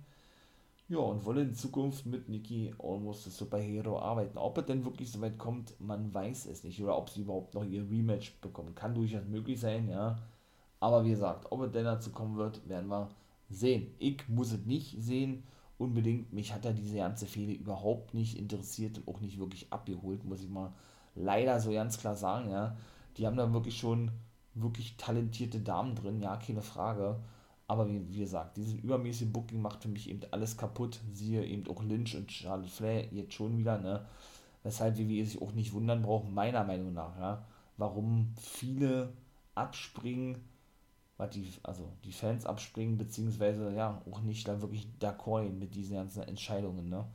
[0.90, 4.38] Ja, und wolle in Zukunft mit Nikki Almost the Superhero arbeiten.
[4.38, 6.82] Ob er denn wirklich so weit kommt, man weiß es nicht.
[6.82, 8.76] Oder ob sie überhaupt noch ihr Rematch bekommen.
[8.76, 10.20] Kann durchaus möglich sein, ja.
[10.80, 13.10] Aber wie gesagt, ob es denn dazu kommen wird, werden wir
[13.50, 13.94] sehen.
[14.00, 15.44] Ich muss es nicht sehen,
[15.78, 16.34] unbedingt.
[16.34, 20.42] Mich hat ja diese ganze Fehde überhaupt nicht interessiert und auch nicht wirklich abgeholt, muss
[20.42, 20.74] ich mal
[21.16, 22.76] leider so ganz klar sagen, ja.
[23.18, 24.12] Die haben da wirklich schon
[24.56, 27.20] wirklich talentierte Damen drin, ja, keine Frage.
[27.68, 31.00] Aber wie, wie gesagt, dieses übermäßige Booking macht für mich eben alles kaputt.
[31.12, 34.06] Siehe eben auch Lynch und Charlotte Flair jetzt schon wieder, ne?
[34.64, 37.46] Weshalb WWE sich auch nicht wundern braucht, meiner Meinung nach, ja.
[37.78, 39.14] Warum viele
[39.56, 40.38] abspringen
[41.18, 45.96] was die, also die Fans abspringen, beziehungsweise ja, auch nicht da wirklich d'accord mit diesen
[45.96, 47.06] ganzen Entscheidungen, ne?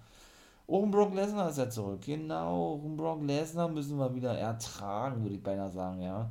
[0.71, 2.03] Ein Brock Lesnar ist ja zurück.
[2.03, 6.31] Genau, Brock Lesnar müssen wir wieder ertragen, würde ich beinahe sagen, ja.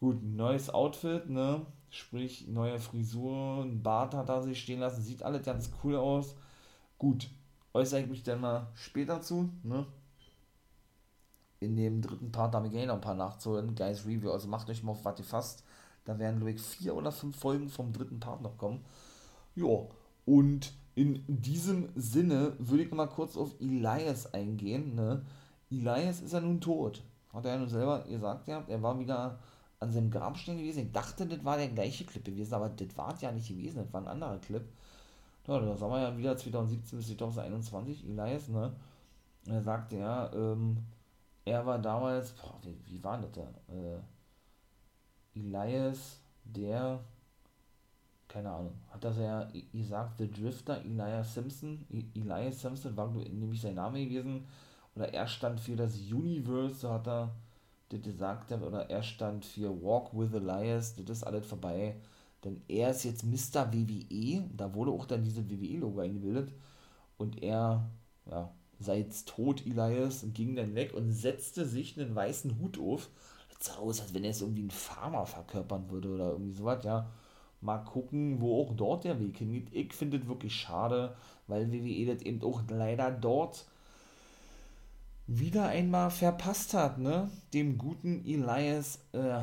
[0.00, 1.66] Gut, neues Outfit, ne?
[1.90, 6.36] Sprich, neue Frisur, ein Bart hat er sich stehen lassen, sieht alles ganz cool aus.
[6.98, 7.30] Gut,
[7.74, 9.86] äußere ich mich dann mal später zu, ne?
[11.60, 13.74] In dem dritten Part habe ich eh noch ein paar nachzuhören.
[13.74, 15.64] Guys Review, also macht euch mal auf was ihr fasst.
[16.04, 18.84] Da werden, glaube ich, vier oder fünf Folgen vom dritten Part noch kommen.
[19.54, 19.86] Ja,
[20.24, 24.96] und in diesem Sinne würde ich mal kurz auf Elias eingehen.
[24.96, 25.24] Ne?
[25.70, 27.04] Elias ist ja nun tot.
[27.32, 29.38] Hat er ja nun selber gesagt, ja, er war wieder
[29.78, 30.86] an seinem Grabstein gewesen.
[30.86, 33.84] Ich dachte, das war der gleiche Clip gewesen, aber das war es ja nicht gewesen,
[33.84, 34.64] das war ein anderer Clip.
[35.46, 38.74] Ja, da sagen wir ja wieder 2017 bis 2021, Elias, ne?
[39.46, 40.78] Er sagte ja, ähm,
[41.44, 43.48] er war damals, boah, wie, wie war das da?
[43.72, 44.00] Äh,
[45.38, 47.04] Elias, der,
[48.28, 53.74] keine Ahnung, hat das ja gesagt, The Drifter, Elias Simpson, Elias Simpson war nämlich sein
[53.76, 54.46] Name gewesen,
[54.94, 57.34] oder er stand für das Universe, so hat er
[57.88, 61.96] das gesagt, oder er stand für Walk with Elias, das ist alles vorbei,
[62.44, 63.72] denn er ist jetzt Mr.
[63.72, 66.52] WWE, da wurde auch dann dieses WWE-Logo eingebildet,
[67.16, 67.90] und er,
[68.30, 72.78] ja, sei jetzt tot, Elias, und ging dann weg und setzte sich einen weißen Hut
[72.78, 73.08] auf,
[73.60, 77.10] sah aus, als wenn er es irgendwie ein Farmer verkörpern würde oder irgendwie sowas, ja.
[77.60, 79.68] Mal gucken, wo auch dort der Weg hingeht.
[79.72, 81.16] Ich finde es wirklich schade,
[81.48, 83.66] weil WWE das eben auch leider dort
[85.26, 87.30] wieder einmal verpasst hat, ne?
[87.52, 89.40] Dem guten Elias äh,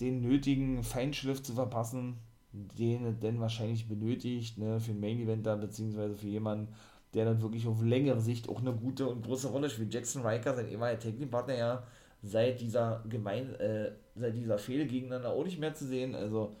[0.00, 2.18] den nötigen Feinschliff zu verpassen,
[2.52, 4.80] den er denn wahrscheinlich benötigt, ne?
[4.80, 6.74] Für einen Main Eventer, beziehungsweise für jemanden,
[7.14, 9.94] der dann wirklich auf längere Sicht auch eine gute und große Rolle spielt.
[9.94, 11.82] Jackson Riker, sein ehemaliger Technikpartner, ja,
[12.22, 16.14] seit dieser gemein, äh, seit dieser Fehde gegeneinander auch nicht mehr zu sehen.
[16.14, 16.56] Also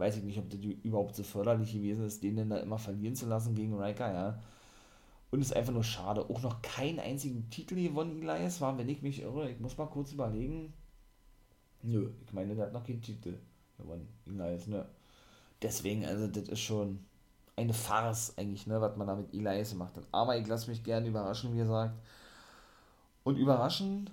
[0.00, 3.14] weiß ich nicht, ob das überhaupt so förderlich gewesen ist, den dann da immer verlieren
[3.14, 4.42] zu lassen gegen Riker, ja.
[5.30, 6.28] Und ist einfach nur schade.
[6.28, 9.48] Auch noch keinen einzigen Titel gewonnen, Elias war, wenn ich mich irre.
[9.50, 10.72] Ich muss mal kurz überlegen.
[11.82, 13.38] Nö, ich meine, der hat noch keinen Titel
[13.78, 14.86] gewonnen, Elias, ne?
[15.62, 16.98] Deswegen, also, das ist schon
[17.56, 20.04] eine Farce eigentlich, ne, was man da mit Elias gemacht hat.
[20.12, 21.94] Aber ich lasse mich gerne überraschen, wie gesagt.
[23.22, 24.10] Und überraschen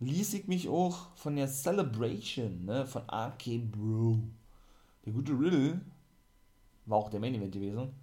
[0.00, 4.20] ließ ich mich auch von der Celebration, ne, von RK Bro.
[5.06, 5.80] Der gute Riddle
[6.84, 7.94] war auch der Main Event gewesen.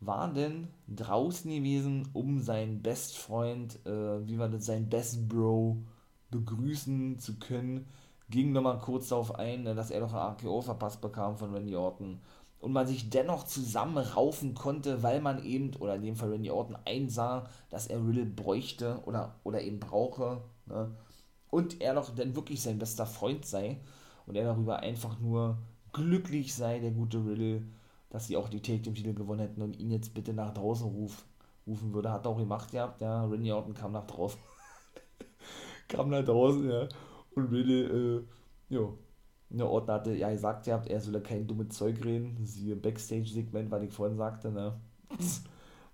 [0.00, 5.82] War denn draußen gewesen, um seinen Bestfreund, äh, wie war das, sein Best Bro
[6.30, 7.86] begrüßen zu können.
[8.30, 11.76] Ging nochmal kurz darauf ein, ne, dass er doch ein RKO verpasst bekam von Randy
[11.76, 12.20] Orton
[12.58, 16.78] und man sich dennoch zusammenraufen konnte, weil man eben, oder in dem Fall Randy Orton,
[16.86, 20.42] einsah, dass er Riddle bräuchte oder, oder eben brauche.
[20.66, 20.90] Ne?
[21.50, 23.80] Und er doch dann wirklich sein bester Freund sei
[24.26, 25.58] und er darüber einfach nur
[25.92, 27.62] glücklich sei, der gute Riddle,
[28.10, 30.86] dass sie auch die Take Team Titel gewonnen hätten und ihn jetzt bitte nach draußen
[30.86, 31.24] ruf,
[31.66, 32.10] rufen würde.
[32.12, 33.24] Hat er auch gemacht gehabt, ja.
[33.24, 34.40] Randy Orton kam nach draußen.
[35.88, 36.88] kam nach draußen, ja.
[37.34, 38.24] Und Riddle, äh,
[38.68, 38.88] ja,
[39.52, 42.38] eine Ordner hatte ja gesagt, ihr habt, er solle kein dummes Zeug reden.
[42.44, 44.80] Siehe Backstage-Segment, was ich vorhin sagte, ne?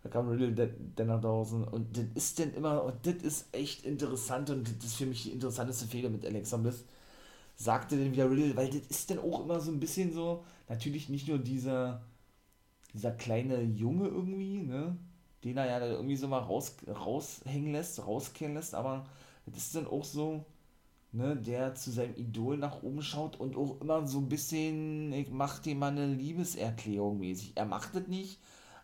[0.02, 3.84] da kam Riddle dann nach draußen und das ist denn immer, und das ist echt
[3.84, 6.84] interessant und das ist für mich die interessanteste Fehler mit Alexa Bliss.
[7.60, 11.08] Sagte denn wieder Riddle, weil das ist dann auch immer so ein bisschen so, natürlich
[11.08, 12.02] nicht nur dieser,
[12.94, 14.96] dieser kleine Junge irgendwie, ne?
[15.42, 19.06] Den er ja irgendwie so mal raus, raushängen lässt, rauskehren lässt, aber
[19.46, 20.44] das ist dann auch so,
[21.12, 25.30] ne, der zu seinem Idol nach oben schaut und auch immer so ein bisschen, ich
[25.30, 27.52] mach dir mal eine Liebeserklärung mäßig.
[27.56, 28.38] Er macht das nicht,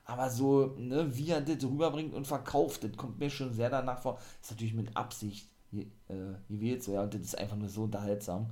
[0.05, 4.03] aber so, ne, wie er das rüberbringt und verkauft, das kommt mir schon sehr danach
[4.03, 4.19] vor.
[4.43, 5.49] ist natürlich mit Absicht
[5.83, 8.51] äh, gewählt, so, ja, und das ist einfach nur so unterhaltsam.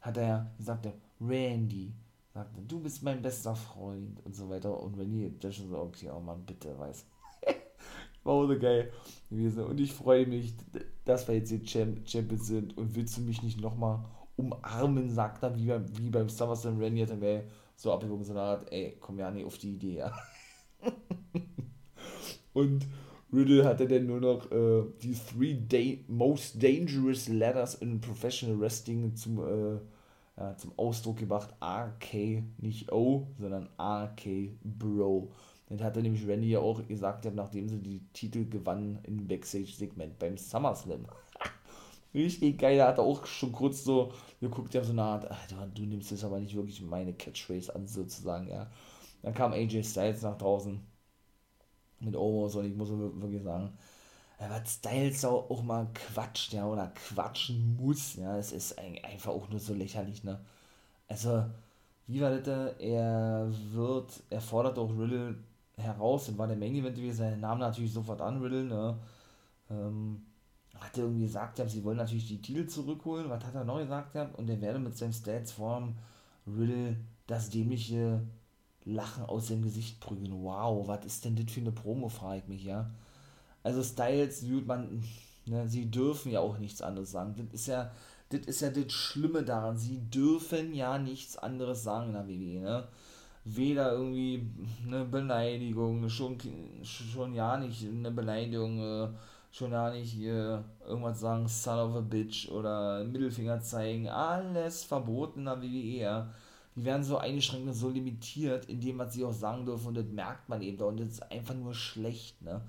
[0.00, 1.92] Hat er ja gesagt, der Randy,
[2.34, 4.80] sagte, du bist mein bester Freund und so weiter.
[4.80, 7.06] Und Randy, der schon so, okay, oh Mann, bitte, weiß
[8.24, 8.92] war so geil
[9.30, 9.64] gewesen.
[9.64, 10.54] Und ich freue mich,
[11.04, 12.76] dass wir jetzt die Champions sind.
[12.76, 14.04] Und willst du mich nicht nochmal
[14.36, 17.44] umarmen, sagt er, wie beim, wie beim SummerSlam Randy hat er
[17.76, 20.12] so abgewogen, so eine Art, ey, komm ja nicht auf die Idee, ja.
[22.52, 22.86] und
[23.32, 29.16] Riddle hatte dann nur noch äh, die Three Day Most Dangerous Ladders in Professional Wrestling
[29.16, 29.78] zum, äh,
[30.36, 31.54] ja, zum Ausdruck gebracht.
[31.62, 35.32] RK, nicht O, sondern RK Bro.
[35.70, 40.36] Das hatte nämlich Randy ja auch gesagt, nachdem sie die Titel gewannen im Backstage-Segment beim
[40.36, 41.06] SummerSlam.
[42.14, 45.30] Richtig geil, da hat er auch schon kurz so geguckt, ja, so eine Art,
[45.74, 48.70] du nimmst jetzt aber nicht wirklich meine Catchphrase an, sozusagen, ja.
[49.22, 50.91] Dann kam AJ Styles nach draußen
[52.02, 53.72] mit Omos und ich muss wirklich sagen,
[54.38, 59.60] was Styles auch mal quatscht, ja, oder quatschen muss, ja, es ist einfach auch nur
[59.60, 60.40] so lächerlich, ne.
[61.08, 61.44] Also,
[62.06, 62.74] wie war das?
[62.78, 65.36] Er wird, er fordert auch Riddle
[65.76, 67.22] heraus und war der Main Event gewesen.
[67.24, 68.98] Er nahm natürlich sofort an, Riddle, ne?
[69.70, 70.22] Ähm,
[70.78, 73.30] hat er irgendwie gesagt, ja, sie wollen natürlich die Titel zurückholen.
[73.30, 74.14] Was hat er noch gesagt?
[74.14, 74.30] Ja?
[74.36, 75.94] Und er werde mit seinem Stats-Form
[76.46, 78.20] Riddle das dämliche
[78.84, 80.42] Lachen aus dem Gesicht prügeln.
[80.42, 82.90] Wow, was ist denn das für eine Promo, frage ich mich, ja.
[83.62, 85.02] Also Styles, man,
[85.46, 87.34] ne, sie dürfen ja auch nichts anderes sagen.
[87.36, 87.92] Das ist ja,
[88.30, 89.76] das ist ja das Schlimme daran.
[89.76, 92.88] Sie dürfen ja nichts anderes sagen in der WWE, ne
[93.44, 94.46] weder irgendwie
[94.86, 96.38] eine Beleidigung, schon,
[96.82, 99.08] schon ja nicht eine Beleidigung, äh,
[99.50, 105.40] schon ja nicht äh, irgendwas sagen, son of a bitch oder Mittelfinger zeigen, alles verboten
[105.40, 106.30] in der WWE, ja.
[106.74, 109.94] Die werden so eingeschränkt und so limitiert, in dem, was sie auch sagen dürfen und
[109.94, 112.62] das merkt man eben da und das ist einfach nur schlecht, ne.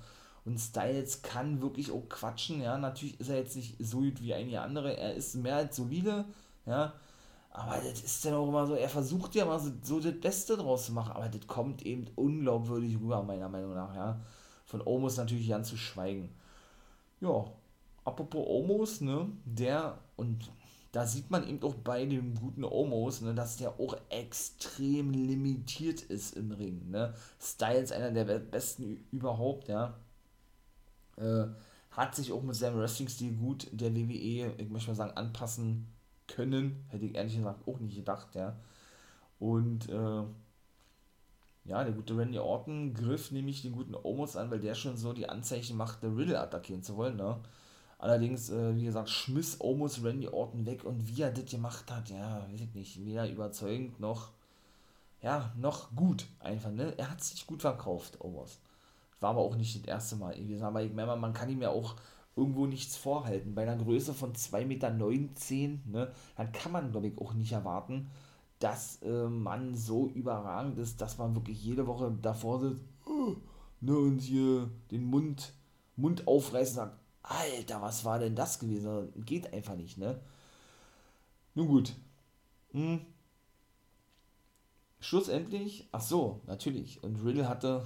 [0.45, 2.77] Und Styles kann wirklich auch quatschen, ja.
[2.77, 6.25] Natürlich ist er jetzt nicht so gut wie einige andere, er ist mehr als solide,
[6.65, 6.93] ja
[7.53, 10.57] aber das ist dann auch immer so, er versucht ja mal so, so das Beste
[10.57, 14.19] draus zu machen, aber das kommt eben unglaubwürdig rüber, meiner Meinung nach, ja.
[14.65, 16.33] Von Omos natürlich ganz zu schweigen.
[17.21, 17.45] Ja,
[18.05, 20.49] apropos Omos, ne, der, und
[20.93, 26.01] da sieht man eben auch bei dem guten Omos, ne, dass der auch extrem limitiert
[26.03, 27.15] ist im Ring, ne.
[27.41, 29.99] Styles, einer der besten überhaupt, ja.
[31.17, 31.47] Äh,
[31.91, 35.87] hat sich auch mit seinem Wrestling-Stil gut der WWE, ich möchte mal sagen, anpassen
[36.27, 36.85] können.
[36.89, 38.55] Hätte ich ehrlich gesagt auch nicht gedacht, ja.
[39.39, 40.23] Und äh,
[41.65, 45.13] ja, der gute Randy Orton griff nämlich den guten Omos an, weil der schon so
[45.13, 47.39] die Anzeichen machte, Riddle attackieren zu wollen, ne?
[48.03, 52.09] Allerdings, äh, wie gesagt, schmiss Omos Randy Orton weg und wie er das gemacht hat,
[52.09, 54.31] ja, weiß ich nicht, weder überzeugend noch,
[55.21, 56.93] ja, noch gut einfach, ne?
[56.97, 58.59] Er hat sich gut verkauft, Omos.
[59.21, 60.35] War aber auch nicht das erste Mal.
[60.37, 61.95] Wie gesagt, ich meine, man kann ihm ja auch
[62.35, 63.55] irgendwo nichts vorhalten.
[63.55, 68.09] Bei einer Größe von 2,19 Meter, ne, dann kann man, glaube ich, auch nicht erwarten,
[68.59, 73.37] dass äh, man so überragend ist, dass man wirklich jede Woche davor sitzt oh,
[73.79, 75.53] ne, und hier den Mund,
[75.95, 79.11] Mund aufreißt und sagt, Alter, was war denn das gewesen?
[79.25, 80.19] Geht einfach nicht, ne?
[81.55, 81.93] Nun gut.
[82.71, 83.01] Hm.
[84.99, 87.03] Schlussendlich, ach so, natürlich.
[87.03, 87.85] Und Riddle hatte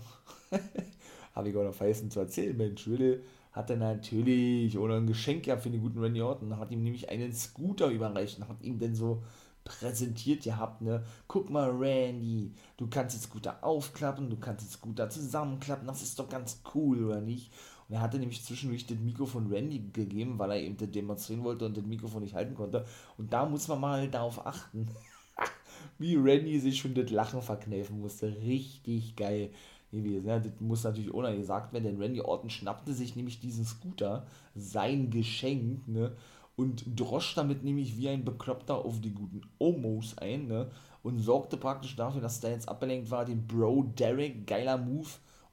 [1.36, 5.64] habe ich auch noch vergessen zu erzählen, Mensch, Riddle hatte natürlich oder ein Geschenk gehabt
[5.64, 8.96] für den guten Randy Orton, hat ihm nämlich einen Scooter überreicht und hat ihm dann
[8.96, 9.24] so
[9.64, 11.04] präsentiert gehabt, ne?
[11.28, 16.18] Guck mal, Randy, du kannst den Scooter aufklappen, du kannst den Scooter zusammenklappen, das ist
[16.20, 17.52] doch ganz cool, oder nicht?
[17.88, 21.66] Und er hatte nämlich zwischendurch das Mikrofon Randy gegeben, weil er eben das demonstrieren wollte
[21.66, 22.86] und das Mikrofon nicht halten konnte.
[23.18, 24.88] Und da muss man mal darauf achten,
[25.98, 28.36] wie Randy sich schon das Lachen verkneifen musste.
[28.42, 29.52] Richtig geil
[29.92, 30.28] gewesen.
[30.28, 34.26] Ja, das muss natürlich ohne gesagt werden, denn Randy Orton schnappte sich nämlich diesen Scooter,
[34.56, 36.16] sein Geschenk, ne,
[36.56, 40.70] und drosch damit nämlich wie ein Bekloppter auf die guten Omos ein, ne,
[41.04, 45.08] und sorgte praktisch dafür, dass da jetzt abgelenkt war, den Bro Derek, geiler Move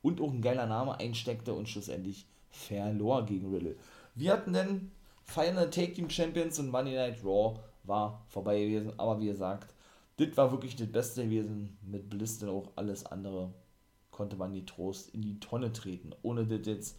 [0.05, 3.74] und auch ein geiler Name einsteckte und schlussendlich verlor gegen Riddle.
[4.14, 4.92] Wir hatten denn
[5.24, 9.74] Final Take Team Champions und Monday Night Raw war vorbei gewesen, aber wie gesagt,
[10.18, 11.76] das war wirklich das Beste gewesen.
[11.82, 13.52] Mit Bliss dann auch alles andere
[14.11, 16.98] konnte man die Trost in die Tonne treten, ohne das jetzt,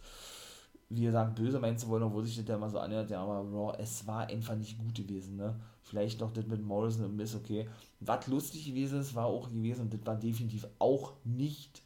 [0.90, 3.38] wie gesagt, böse meinen zu wollen, obwohl sich das ja immer so anhört, ja, aber
[3.38, 5.54] Raw, es war einfach nicht gut gewesen, ne?
[5.82, 7.68] Vielleicht noch das mit Morrison und Miss, okay.
[8.00, 11.80] Was lustig gewesen ist, war auch gewesen, und das war definitiv auch nicht,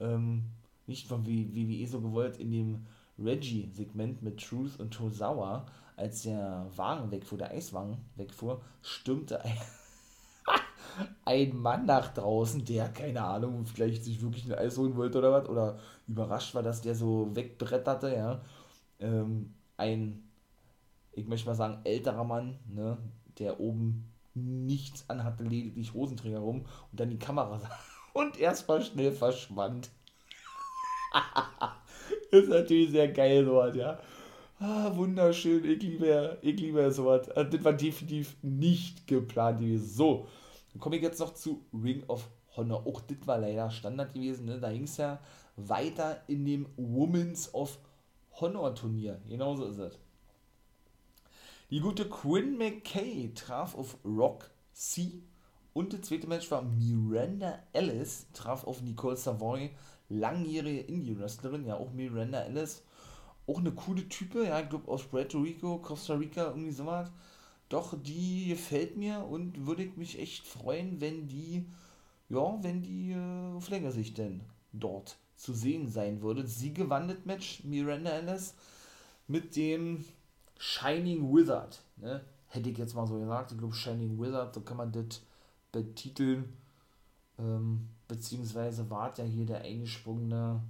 [0.00, 0.42] ähm,
[0.86, 2.86] nicht von WWE so gewollt, in dem
[3.18, 5.66] Reggie-Segment mit Truth und Tozawa,
[5.96, 9.56] als der Wagen wegfuhr, der Eiswagen wegfuhr, stürmte ein
[11.24, 15.32] ein Mann nach draußen, der, keine Ahnung, vielleicht sich wirklich ein Eis holen wollte oder
[15.32, 18.40] was, oder überrascht war, dass der so wegbretterte, ja.
[19.00, 20.22] Ähm, ein,
[21.12, 22.98] ich möchte mal sagen, älterer Mann, ne,
[23.38, 27.70] der oben nichts anhatte, lediglich Hosenträger rum und dann die Kamera sah
[28.14, 29.90] und erstmal schnell verschwand.
[32.30, 33.98] ist natürlich sehr geil, sowas, ja.
[34.58, 37.28] Ah, wunderschön, ich liebe, ich liebe sowas.
[37.30, 39.86] Also, das war definitiv nicht geplant gewesen.
[39.86, 40.28] So,
[40.72, 42.86] dann komme ich jetzt noch zu Ring of Honor.
[42.86, 44.46] Auch das war leider Standard gewesen.
[44.46, 44.58] Ne?
[44.58, 45.20] Da ging es ja
[45.56, 47.78] weiter in dem Women's of
[48.40, 49.20] Honor Turnier.
[49.28, 49.98] Genauso ist es.
[51.70, 55.22] Die gute Quinn McKay traf auf Rock C.
[55.72, 59.70] Und das zweite Match war Miranda Ellis, traf auf Nicole Savoy,
[60.08, 62.82] langjährige Indie-Wrestlerin, ja auch Miranda Ellis.
[63.46, 67.10] Auch eine coole Type, ja, ich glaube aus Puerto Rico, Costa Rica, irgendwie sowas.
[67.68, 71.66] Doch, die gefällt mir und würde ich mich echt freuen, wenn die,
[72.28, 74.40] ja, wenn die äh, auf längere Sicht denn
[74.72, 76.46] dort zu sehen sein würde.
[76.46, 78.54] Sie gewann das Match, Miranda Ellis,
[79.28, 80.04] mit dem
[80.58, 81.82] Shining Wizard.
[81.96, 82.24] Ne?
[82.48, 83.52] Hätte ich jetzt mal so gesagt.
[83.52, 85.22] Ich glaube, Shining Wizard, so kann man das
[85.72, 86.52] betiteln.
[87.38, 90.62] Ähm, beziehungsweise war ja hier der eingesprungene,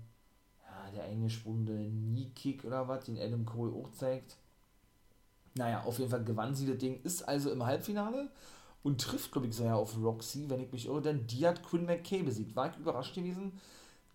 [0.65, 4.37] ja, der eingesprungene Knee-Kick oder was, den Adam Cole auch zeigt.
[5.55, 8.31] Naja, auf jeden Fall gewann sie das Ding, ist also im Halbfinale
[8.83, 11.63] und trifft, glaube ich, so ja auf Roxy, wenn ich mich irre, denn die hat
[11.63, 12.55] Quinn McKay besiegt.
[12.55, 13.53] War ich überrascht gewesen,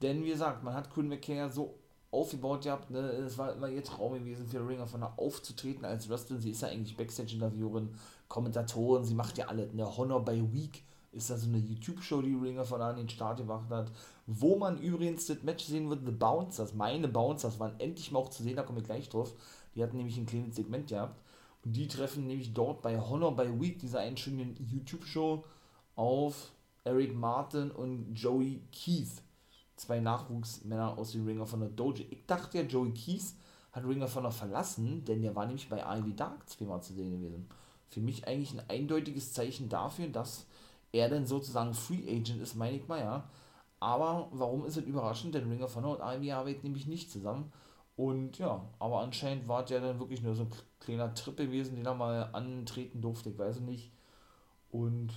[0.02, 1.76] denn wie gesagt, man hat Quinn McKay ja so
[2.12, 3.00] aufgebaut gehabt, ne?
[3.00, 6.42] es war immer ihr Traum gewesen, für Ringer von der aufzutreten als Wrestlerin.
[6.42, 7.96] Sie ist ja eigentlich Backstage-Interviewerin,
[8.28, 9.74] Kommentatorin, sie macht ja alles.
[9.74, 9.98] Ne?
[9.98, 13.70] Honor by Week ist da so eine YouTube-Show, die Ringer von an den Start gemacht
[13.70, 13.92] hat,
[14.28, 18.30] wo man übrigens das Match sehen wird, The Bouncers, meine Bouncers waren endlich mal auch
[18.30, 19.34] zu sehen, da komme ich gleich drauf.
[19.76, 21.22] Die hatten nämlich ein kleines Segment gehabt.
[21.64, 25.44] Und die treffen nämlich dort bei Honor by Week, dieser einschönen YouTube-Show,
[25.96, 26.52] auf
[26.84, 29.22] Eric Martin und Joey Keith.
[29.76, 32.04] Zwei Nachwuchsmänner aus dem Ringer von der Dojo.
[32.10, 33.34] Ich dachte ja, Joey Keith
[33.72, 37.12] hat Ringer von der verlassen, denn der war nämlich bei Ivy Dark zweimal zu sehen
[37.12, 37.48] gewesen.
[37.90, 40.46] Für mich eigentlich ein eindeutiges Zeichen dafür, dass
[40.92, 43.30] er denn sozusagen Free Agent ist, meine ich mal, ja.
[43.80, 45.34] Aber warum ist es überraschend?
[45.36, 47.52] Denn Ringer von und Ivy arbeiten nämlich nicht zusammen.
[47.96, 51.86] Und ja, aber anscheinend war der dann wirklich nur so ein kleiner Trip gewesen, den
[51.86, 53.92] er mal antreten durfte, ich weiß nicht.
[54.72, 55.12] Und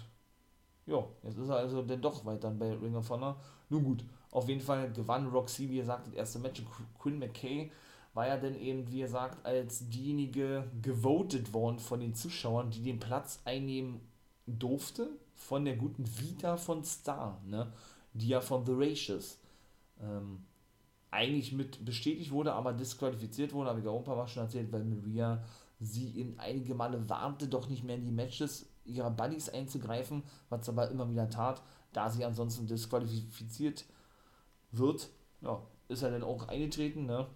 [0.86, 3.36] ja, jetzt ist er also dann doch weiter bei Ring of Honor.
[3.70, 6.62] Nun gut, auf jeden Fall gewann Roxy, wie gesagt, das erste Match.
[6.98, 7.70] Quinn McKay
[8.12, 13.00] war ja dann eben, wie gesagt, als diejenige gewotet worden von den Zuschauern, die den
[13.00, 14.00] Platz einnehmen
[14.46, 17.72] durfte von der guten Vita von Star, ne?
[18.12, 19.38] die ja von The Racious
[20.00, 20.44] ähm,
[21.10, 24.72] eigentlich mit bestätigt wurde, aber disqualifiziert wurde, habe ich auch ein paar Mal schon erzählt,
[24.72, 25.42] weil Maria
[25.80, 30.68] sie in einige Male warnte, doch nicht mehr in die Matches ihrer Buddies einzugreifen, was
[30.68, 31.62] aber immer wieder tat,
[31.92, 33.84] da sie ansonsten disqualifiziert
[34.72, 35.08] wird.
[35.40, 37.26] Ja, ist er dann auch eingetreten, ne?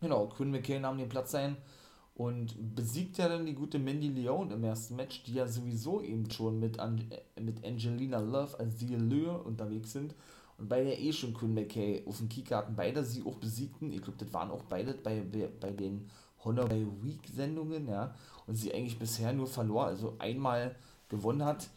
[0.00, 1.56] Genau, Quinn McKay nahm den Platz ein
[2.22, 6.30] und besiegt ja dann die gute Mandy Leon im ersten Match, die ja sowieso eben
[6.30, 7.02] schon mit, An
[7.40, 10.14] mit Angelina Love als die Allure unterwegs sind
[10.56, 13.92] und bei der eh schon Quinn McKay auf dem Kicker hatten beide sie auch besiegten.
[13.92, 15.20] Ich glaube, das waren auch beide bei,
[15.58, 16.08] bei den
[16.44, 18.14] Honor by Week Sendungen, ja.
[18.46, 20.76] Und sie eigentlich bisher nur verlor, also einmal
[21.08, 21.70] gewonnen hat.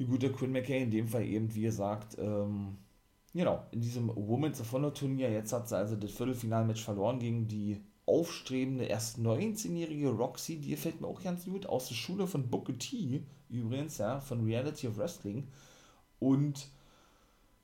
[0.00, 2.78] Die gute Quinn McKay, in dem Fall eben, wie gesagt, ähm,
[3.32, 7.46] genau, in diesem Women's of Honor Turnier, jetzt hat sie also das Viertelfinalmatch verloren gegen
[7.46, 12.48] die aufstrebende, erst 19-jährige Roxy, die gefällt mir auch ganz gut, aus der Schule von
[12.48, 15.48] Booker T, übrigens, ja, von Reality of Wrestling.
[16.18, 16.68] Und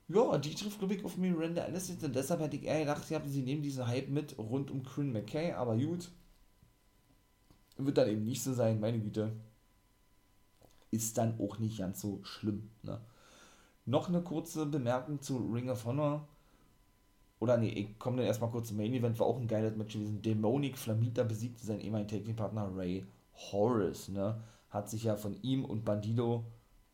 [0.07, 3.21] ja, die trifft, glaube ich, auf Miranda Allison und deshalb hätte ich eher gedacht, ja,
[3.25, 6.11] sie nehmen diesen Hype mit rund um Corinne McKay, aber gut.
[7.77, 9.33] Wird dann eben nicht so sein, meine Güte.
[10.91, 13.01] Ist dann auch nicht ganz so schlimm, ne?
[13.85, 16.27] Noch eine kurze Bemerkung zu Ring of Honor.
[17.39, 19.93] Oder nee, ich komme dann erstmal kurz zum Main Event, war auch ein geiles Match
[19.93, 20.21] gewesen.
[20.21, 23.05] Dämonik Flamita besiegte seinen ehemaligen Taking-Partner Ray
[23.51, 24.41] Horace, ne?
[24.69, 26.45] Hat sich ja von ihm und Bandido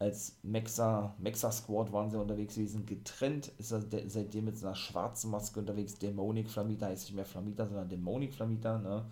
[0.02, 5.30] als Mexa, Mexa Squad waren sie unterwegs gewesen, getrennt, ist er seitdem mit einer schwarzen
[5.30, 9.06] Maske unterwegs, Dämonik Flamita heißt nicht mehr Flamita, sondern Dämonik Flamita, ne?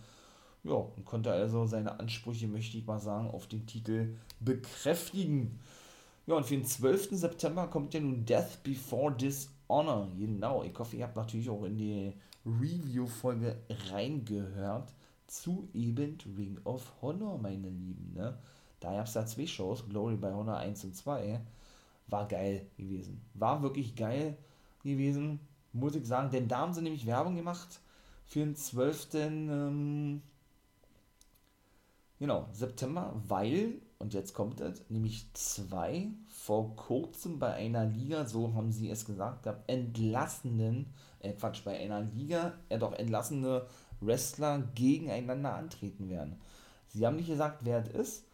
[0.64, 5.60] Ja, und konnte also seine Ansprüche, möchte ich mal sagen, auf den Titel bekräftigen.
[6.26, 7.10] Ja, und für den 12.
[7.12, 9.16] September kommt ja nun Death Before
[9.70, 10.10] Dishonor.
[10.18, 12.14] Genau, ich hoffe, ihr habt natürlich auch in die
[12.46, 13.58] Review-Folge
[13.92, 14.92] reingehört
[15.28, 18.38] zu eben Ring of Honor, meine Lieben, ne?
[18.80, 21.42] Da gab es da zwei Shows, Glory by Honor 1 und 2.
[22.08, 23.22] War geil gewesen.
[23.34, 24.38] War wirklich geil
[24.84, 25.40] gewesen,
[25.74, 26.32] muss ich sagen.
[26.32, 27.82] Denn da haben sie nämlich Werbung gemacht
[28.26, 29.16] für den 12.
[29.16, 30.22] Ähm,
[32.20, 38.54] genau, September, weil, und jetzt kommt es, nämlich zwei vor kurzem bei einer Liga, so
[38.56, 40.88] haben sie es gesagt, gab entlassenen,
[41.20, 43.66] äh Quatsch, bei einer Liga, äh doch entlassene
[44.00, 46.40] Wrestler gegeneinander antreten werden.
[46.88, 48.26] Sie haben nicht gesagt, wer es ist,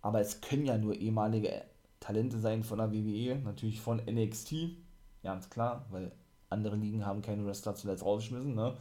[0.00, 1.64] aber es können ja nur ehemalige
[2.00, 4.54] Talente sein von der WWE, natürlich von NXT,
[5.22, 6.12] ganz klar, weil
[6.48, 8.74] andere Ligen haben keine Wrestler zuletzt rausgeschmissen, ne?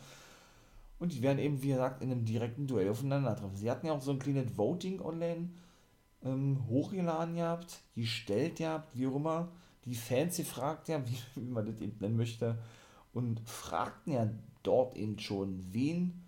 [1.00, 3.56] Und die werden eben, wie gesagt, in einem direkten Duell aufeinandertreffen.
[3.56, 5.50] Sie hatten ja auch so ein kleines Voting online
[6.24, 9.52] ähm, hochgeladen gehabt, gestellt gehabt, wie auch immer.
[9.86, 12.58] Die Fans gefragt ja, wie, wie man das eben nennen möchte,
[13.14, 14.30] und fragten ja
[14.64, 16.24] dort eben schon, wen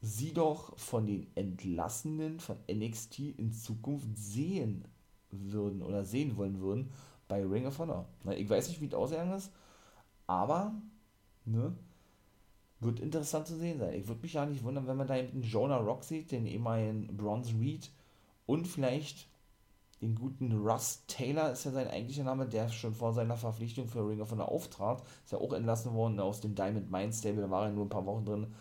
[0.00, 4.84] sie doch von den Entlassenen von NXT in Zukunft sehen
[5.30, 6.90] würden oder sehen wollen würden
[7.28, 8.08] bei Ring of Honor.
[8.24, 9.52] Na, ich weiß nicht, wie es ausgegangen ist,
[10.26, 10.74] aber
[11.44, 11.76] ne,
[12.80, 13.94] wird interessant zu sehen sein.
[13.94, 17.16] Ich würde mich ja nicht wundern, wenn man da eben Jonah Rock sieht, den ehemaligen
[17.16, 17.90] Bronze Reed
[18.46, 19.28] und vielleicht
[20.00, 24.06] den guten Russ Taylor ist ja sein eigentlicher Name, der schon vor seiner Verpflichtung für
[24.06, 25.02] Ring of Honor auftrat.
[25.24, 27.90] Ist ja auch entlassen worden aus dem Diamond Mind Stable, da war er nur ein
[27.90, 28.54] paar Wochen drin.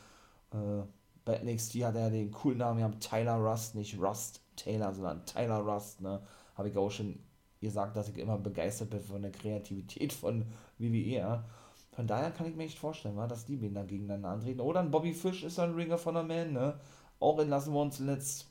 [0.51, 0.83] Äh,
[1.25, 5.25] bei NXT hat er den coolen Namen, wir haben Tyler Rust, nicht Rust Taylor, sondern
[5.25, 6.21] Tyler Rust, ne?
[6.55, 7.19] Habe ich auch schon
[7.61, 10.45] gesagt, dass ich immer begeistert bin von der Kreativität von
[10.77, 11.45] WWE, ja.
[11.91, 14.61] Von daher kann ich mir echt vorstellen, wa, dass die beiden da gegeneinander antreten.
[14.61, 16.79] Oder ein Bobby Fish ist ein Ringer von der Man, ne?
[17.19, 18.47] Auch entlassen worden zuletzt.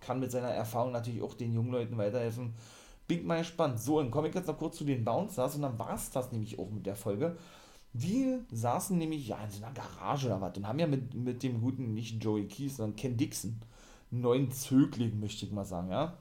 [0.00, 2.54] Kann mit seiner Erfahrung natürlich auch den jungen Leuten weiterhelfen.
[3.06, 3.80] Bin mal gespannt.
[3.80, 6.32] So, dann komme ich jetzt noch kurz zu den Bouncers und dann war es das
[6.32, 7.36] nämlich auch mit der Folge.
[7.92, 11.42] Die saßen nämlich ja in so einer Garage oder was und haben ja mit, mit
[11.42, 13.60] dem guten, nicht Joey Keys, sondern Ken Dixon,
[14.12, 16.16] einen neuen Zögling, möchte ich mal sagen, ja.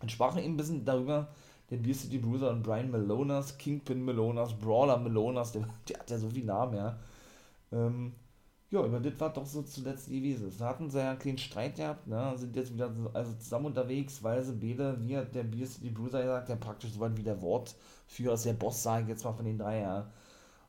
[0.00, 1.28] Und sprachen eben ein bisschen darüber,
[1.70, 6.18] der Beer City Bruiser und Brian Malonas, Kingpin Malonas, Brawler Malonas, der, der hat ja
[6.18, 6.98] so viele Namen, ja.
[7.72, 8.14] Ähm,
[8.70, 10.52] ja, über das war doch so zuletzt gewesen.
[10.58, 12.32] Da hatten sie ja einen kleinen Streit gehabt, ne?
[12.36, 16.22] sind jetzt wieder so, also zusammen unterwegs, weil sie beide, wie hat der City Bruiser
[16.22, 19.32] gesagt, der praktisch so weit wie der Wortführer ist, der Boss, sage ich jetzt mal
[19.32, 20.10] von den drei, ja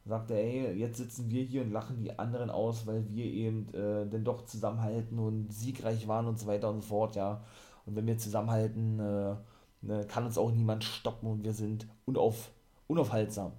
[0.06, 3.68] sagt er, ey, jetzt sitzen wir hier und lachen die anderen aus, weil wir eben
[3.74, 7.44] äh, dann doch zusammenhalten und siegreich waren und so weiter und so fort, ja.
[7.86, 9.36] Und wenn wir zusammenhalten, äh,
[9.82, 12.52] ne, kann uns auch niemand stoppen und wir sind unauf,
[12.88, 13.54] unaufhaltsam.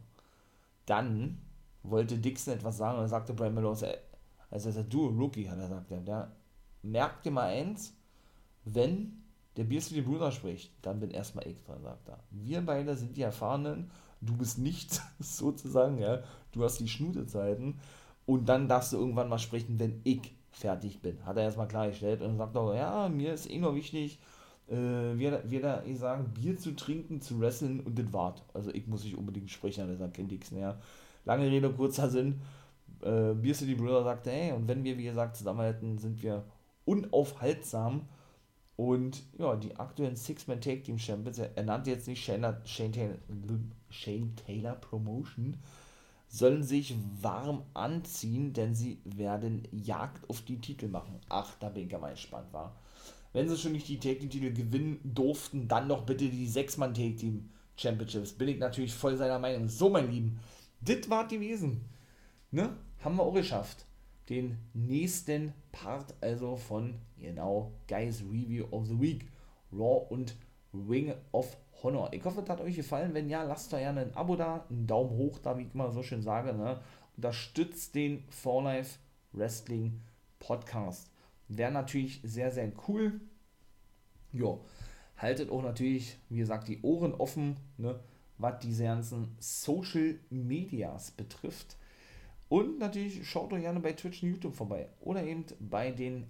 [0.86, 1.38] Dann
[1.82, 3.96] wollte Dixon etwas sagen und sagte Brian Melrose,
[4.50, 6.32] also er sagt, du Rookie, hat er gesagt, der,
[6.82, 7.94] merk dir mal eins,
[8.64, 9.22] wenn
[9.56, 12.20] der City Bruder spricht, dann bin erstmal ich dran, sagt er.
[12.30, 13.90] Wir beide sind die Erfahrenen
[14.20, 16.22] du bist nichts, sozusagen, ja,
[16.52, 17.78] du hast die Schnutezeiten
[18.26, 21.24] und dann darfst du irgendwann mal sprechen, wenn ich fertig bin.
[21.24, 24.18] Hat er erstmal klargestellt und sagt auch, ja, mir ist eh nur wichtig,
[24.68, 28.42] äh, wir, da, ich sagen, Bier zu trinken, zu wresteln und das wart.
[28.52, 30.78] Also ich muss nicht unbedingt sprechen, hat er sagt, kennt nichts mehr.
[31.24, 32.40] Lange Rede, kurzer Sinn.
[33.02, 36.44] Äh, Beer City Brother sagte, hey, und wenn wir, wie gesagt, zusammenhalten, sind wir
[36.84, 38.08] unaufhaltsam
[38.76, 43.18] und ja, die aktuellen Six-Man Take Team Champions, er nannte jetzt nicht Shane, Shane, Taylor,
[43.90, 45.58] Shane Taylor Promotion,
[46.28, 51.20] sollen sich warm anziehen, denn sie werden Jagd auf die Titel machen.
[51.28, 52.76] Ach, da bin ich mal gespannt, war.
[53.32, 56.94] Wenn sie schon nicht die Take Team Titel gewinnen durften, dann doch bitte die Sechs-Mann
[56.94, 58.32] Take Team Championships.
[58.32, 59.68] Bin ich natürlich voll seiner Meinung.
[59.68, 60.38] So, mein Lieben,
[60.80, 61.84] das war gewesen.
[62.50, 62.76] Ne?
[63.00, 63.86] Haben wir auch geschafft
[64.28, 69.26] den nächsten Part also von genau Guys Review of the Week.
[69.72, 70.36] Raw und
[70.72, 72.12] Ring of Honor.
[72.12, 73.14] Ich hoffe, es hat euch gefallen.
[73.14, 75.90] Wenn ja, lasst doch gerne ein Abo da, einen Daumen hoch da, wie ich immer
[75.90, 76.52] so schön sage.
[76.52, 76.80] Ne?
[77.16, 78.98] Unterstützt den For Life
[79.32, 80.00] Wrestling
[80.38, 81.10] Podcast.
[81.48, 83.20] Wäre natürlich sehr, sehr cool.
[84.32, 84.60] Jo,
[85.16, 87.98] haltet auch natürlich, wie gesagt, die Ohren offen, ne,
[88.38, 91.76] was diese ganzen Social Medias betrifft.
[92.50, 94.88] Und natürlich schaut doch gerne bei Twitch und YouTube vorbei.
[95.00, 96.26] Oder eben bei den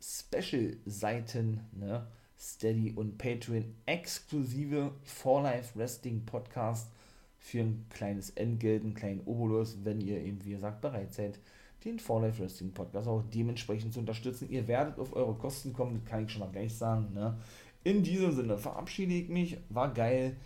[0.00, 2.06] Special-Seiten, ne?
[2.38, 6.92] Steady und Patreon exklusive For Life Wrestling Podcast
[7.38, 11.40] für ein kleines Entgelt, einen kleinen Obolus, wenn ihr eben, wie gesagt, bereit seid,
[11.84, 14.50] den For Life Wrestling Podcast auch dementsprechend zu unterstützen.
[14.50, 17.12] Ihr werdet auf eure Kosten kommen, das kann ich schon mal gleich sagen.
[17.12, 17.36] Ne?
[17.82, 20.36] In diesem Sinne verabschiede ich mich, war geil.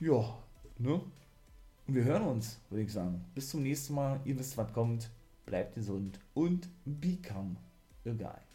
[0.00, 0.36] Ja,
[0.78, 1.00] ne?
[1.92, 3.24] Wir hören uns, würde ich sagen.
[3.34, 4.20] Bis zum nächsten Mal.
[4.24, 5.10] Ihr wisst, was kommt.
[5.44, 7.56] Bleibt gesund und become
[8.06, 8.49] a guy.